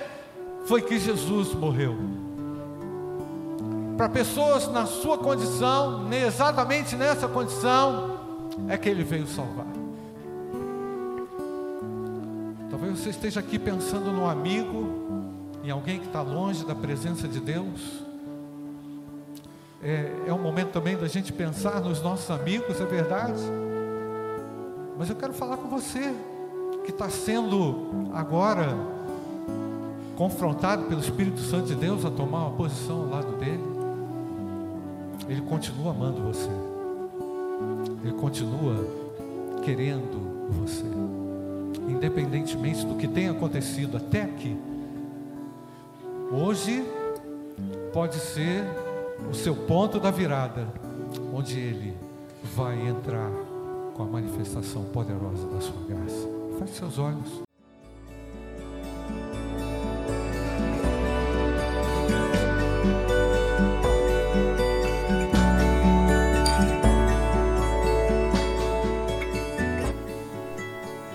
foi 0.66 0.84
que 0.84 1.00
Jesus 1.00 1.54
morreu 1.56 2.23
para 3.98 4.10
pessoas 4.10 4.68
na 4.68 4.86
sua 4.86 5.18
condição, 5.18 6.12
exatamente 6.12 6.96
nessa 6.96 7.28
condição, 7.28 8.18
é 8.68 8.78
que 8.78 8.90
Ele 8.90 9.04
veio 9.04 9.28
salvar. 9.28 9.68
Talvez 12.70 13.00
você 13.00 13.10
esteja 13.10 13.40
aqui 13.40 13.60
pensando 13.60 14.12
no 14.12 14.28
amigo, 14.28 14.90
em 15.64 15.70
alguém 15.70 16.00
que 16.00 16.08
está 16.08 16.22
longe 16.22 16.66
da 16.66 16.74
presença 16.74 17.28
de 17.28 17.40
Deus. 17.40 18.04
É, 19.82 20.12
é 20.28 20.34
um 20.34 20.42
momento 20.42 20.72
também 20.72 20.98
da 20.98 21.08
gente 21.08 21.32
pensar 21.32 21.82
nos 21.82 22.02
nossos 22.02 22.30
amigos, 22.32 22.82
é 22.82 22.86
verdade. 22.86 23.42
Mas 24.98 25.10
eu 25.10 25.16
quero 25.16 25.34
falar 25.34 25.58
com 25.58 25.68
você, 25.68 26.14
que 26.84 26.92
está 26.92 27.10
sendo 27.10 28.10
agora 28.14 28.76
confrontado 30.16 30.84
pelo 30.86 31.00
Espírito 31.00 31.40
Santo 31.40 31.68
de 31.68 31.76
Deus 31.76 32.06
a 32.06 32.12
tomar 32.12 32.48
uma 32.48 32.58
posição 32.58 33.04
ao 33.04 33.10
lado 33.10 33.38
dele. 33.38 33.63
Ele 35.28 35.42
continua 35.42 35.92
amando 35.92 36.22
você. 36.22 36.50
Ele 38.04 38.14
continua 38.14 38.76
querendo 39.64 40.50
você. 40.50 40.84
Independentemente 41.88 42.86
do 42.86 42.96
que 42.96 43.08
tenha 43.08 43.32
acontecido 43.32 43.98
até 43.98 44.24
aqui. 44.24 44.58
Hoje 46.32 46.84
pode 47.94 48.16
ser 48.16 48.64
o 49.30 49.34
seu 49.34 49.56
ponto 49.56 50.00
da 50.00 50.12
virada, 50.12 50.68
onde 51.34 51.60
ele 51.60 51.96
vai 52.56 52.88
entrar 52.88 53.30
com 53.94 54.04
a 54.04 54.06
manifestação 54.06 54.84
poderosa 54.86 55.48
da 55.48 55.62
sua 55.62 55.82
graça. 55.88 56.28
Feche 56.60 56.74
seus 56.74 56.98
olhos. 56.98 57.53